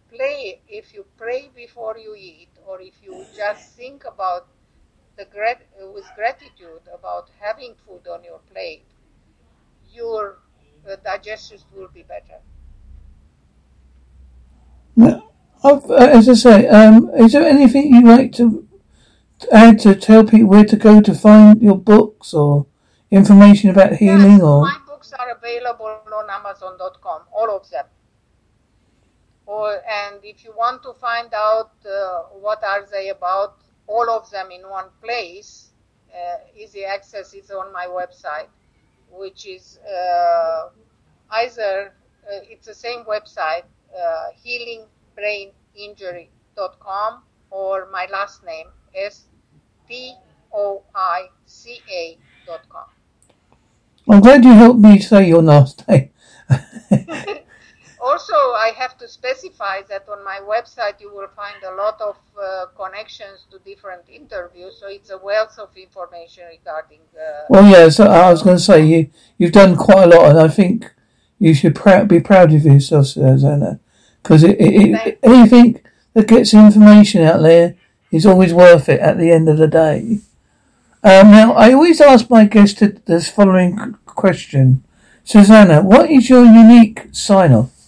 play 0.10 0.62
if 0.68 0.94
you 0.94 1.06
pray 1.18 1.50
before 1.56 1.98
you 1.98 2.16
eat 2.16 2.50
or 2.68 2.82
if 2.82 2.96
you 3.04 3.26
just 3.36 3.76
think 3.76 4.06
about 4.06 4.48
the 5.20 5.26
grat- 5.26 5.68
with 5.94 6.06
gratitude 6.16 6.86
about 6.98 7.30
having 7.40 7.74
food 7.86 8.08
on 8.08 8.24
your 8.24 8.40
plate 8.52 8.86
your 9.94 10.40
uh, 10.90 10.96
digestion 11.04 11.60
will 11.76 11.90
be 11.94 12.04
better 12.04 12.40
uh, 15.64 15.80
as 16.00 16.28
I 16.30 16.34
say, 16.34 16.68
um, 16.68 17.10
is 17.16 17.34
there 17.34 17.44
anything 17.44 17.94
you'd 17.94 18.06
like 18.06 18.32
to 18.34 18.68
add 19.52 19.80
to 19.80 19.96
tell 19.96 20.24
people 20.24 20.48
where 20.48 20.66
to 20.66 20.76
go 20.76 21.02
to 21.02 21.14
find 21.14 21.62
your 21.62 21.78
books 21.78 22.34
or 22.34 22.66
information 23.12 23.70
about 23.70 23.94
healing? 23.94 24.40
Yes, 24.40 24.42
or 24.42 24.62
my 24.62 24.78
books 24.88 25.14
are 25.14 25.32
available 25.32 25.86
on 25.86 26.30
Amazon.com, 26.30 27.22
all 27.32 27.56
of 27.56 27.70
them 27.70 27.86
or 29.50 29.82
and 29.90 30.24
if 30.24 30.44
you 30.44 30.54
want 30.56 30.84
to 30.84 30.94
find 30.94 31.34
out 31.34 31.72
uh, 31.86 32.20
what 32.46 32.64
are 32.64 32.86
they 32.92 33.10
about 33.10 33.58
all 33.90 34.10
of 34.10 34.30
them 34.32 34.52
in 34.52 34.62
one 34.70 34.86
place 35.04 35.72
uh, 36.14 36.38
easy 36.56 36.86
access 36.86 37.34
is 37.34 37.52
on 37.52 37.74
my 37.74 37.88
website 37.88 38.48
which 39.12 39.46
is 39.48 39.80
uh, 39.80 40.70
either 41.42 41.92
uh, 42.28 42.52
it's 42.52 42.68
the 42.68 42.74
same 42.74 43.04
website 43.06 43.64
uh, 43.98 44.28
healingbraininjury.com 44.46 47.24
or 47.50 47.88
my 47.92 48.06
last 48.12 48.46
name 48.46 48.68
s 48.94 49.26
t 49.88 50.14
o 50.54 50.84
i 50.96 51.30
c 51.46 51.82
a 51.92 52.18
dot 52.46 52.62
com. 52.70 52.86
I'm 54.08 54.22
glad 54.22 54.44
you 54.44 54.54
helped 54.54 54.80
me 54.80 55.00
say 55.00 55.28
your 55.28 55.42
last 55.42 55.88
name 55.88 56.12
also, 58.02 58.34
I 58.34 58.72
have 58.78 58.98
to 59.00 59.08
specify 59.08 59.82
that 59.90 60.08
on 60.10 60.24
my 60.24 60.40
website 60.42 61.00
you 61.00 61.14
will 61.14 61.28
find 61.36 61.62
a 61.64 61.76
lot 61.76 62.00
of 62.02 62.16
uh, 62.42 62.66
connections 62.76 63.46
to 63.52 63.60
different 63.60 64.04
interviews, 64.10 64.78
so 64.80 64.88
it's 64.88 65.10
a 65.10 65.18
wealth 65.18 65.58
of 65.60 65.70
information 65.76 66.44
regarding. 66.50 67.00
Uh, 67.16 67.46
well, 67.50 67.70
yeah, 67.70 67.90
so 67.90 68.06
I 68.06 68.32
was 68.32 68.44
going 68.44 68.58
to 68.58 68.64
say 68.64 68.86
you 68.86 69.10
you've 69.38 69.52
done 69.52 69.76
quite 69.76 70.04
a 70.04 70.08
lot, 70.08 70.30
and 70.30 70.40
I 70.40 70.48
think 70.48 70.94
you 71.40 71.54
should 71.54 71.76
pr- 71.76 72.04
be 72.04 72.20
proud 72.20 72.54
of 72.54 72.64
yourself, 72.64 73.08
Susanna, 73.08 73.80
because 74.22 74.44
it, 74.44 74.60
it, 74.60 75.08
it, 75.08 75.20
anything 75.24 75.82
that 76.14 76.28
gets 76.28 76.54
information 76.54 77.24
out 77.24 77.42
there 77.42 77.76
is 78.12 78.26
always 78.26 78.54
worth 78.54 78.90
it 78.90 79.00
at 79.00 79.18
the 79.18 79.32
end 79.32 79.48
of 79.50 79.58
the 79.58 79.68
day. 79.68 80.20
Um, 81.02 81.32
now, 81.32 81.54
I 81.54 81.72
always 81.74 82.02
ask 82.02 82.30
my 82.30 82.46
guests 82.46 82.82
this 83.06 83.30
following 83.30 83.96
question. 84.06 84.84
Susanna, 85.24 85.82
what 85.82 86.10
is 86.10 86.30
your 86.30 86.44
unique 86.44 87.08
sign 87.12 87.54
off? 87.54 87.79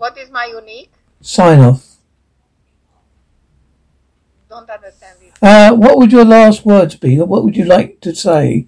What 0.00 0.16
is 0.16 0.30
my 0.30 0.46
unique? 0.46 0.94
Sign 1.20 1.60
off. 1.60 1.96
Don't 4.48 4.70
understand 4.70 5.18
it. 5.20 5.34
Uh, 5.42 5.74
what 5.74 5.98
would 5.98 6.10
your 6.10 6.24
last 6.24 6.64
words 6.64 6.96
be? 6.96 7.20
What 7.20 7.44
would 7.44 7.54
you 7.54 7.66
like 7.66 8.00
to 8.00 8.14
say 8.14 8.66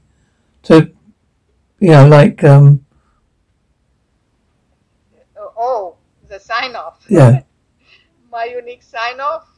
to, 0.64 0.92
you 1.80 1.88
know, 1.88 2.06
like, 2.06 2.44
um, 2.44 2.84
oh, 5.56 5.96
the 6.28 6.38
sign 6.38 6.76
off. 6.76 7.00
Yeah. 7.08 7.44
my 8.30 8.44
unique 8.44 8.82
sign 8.82 9.18
off 9.18 9.48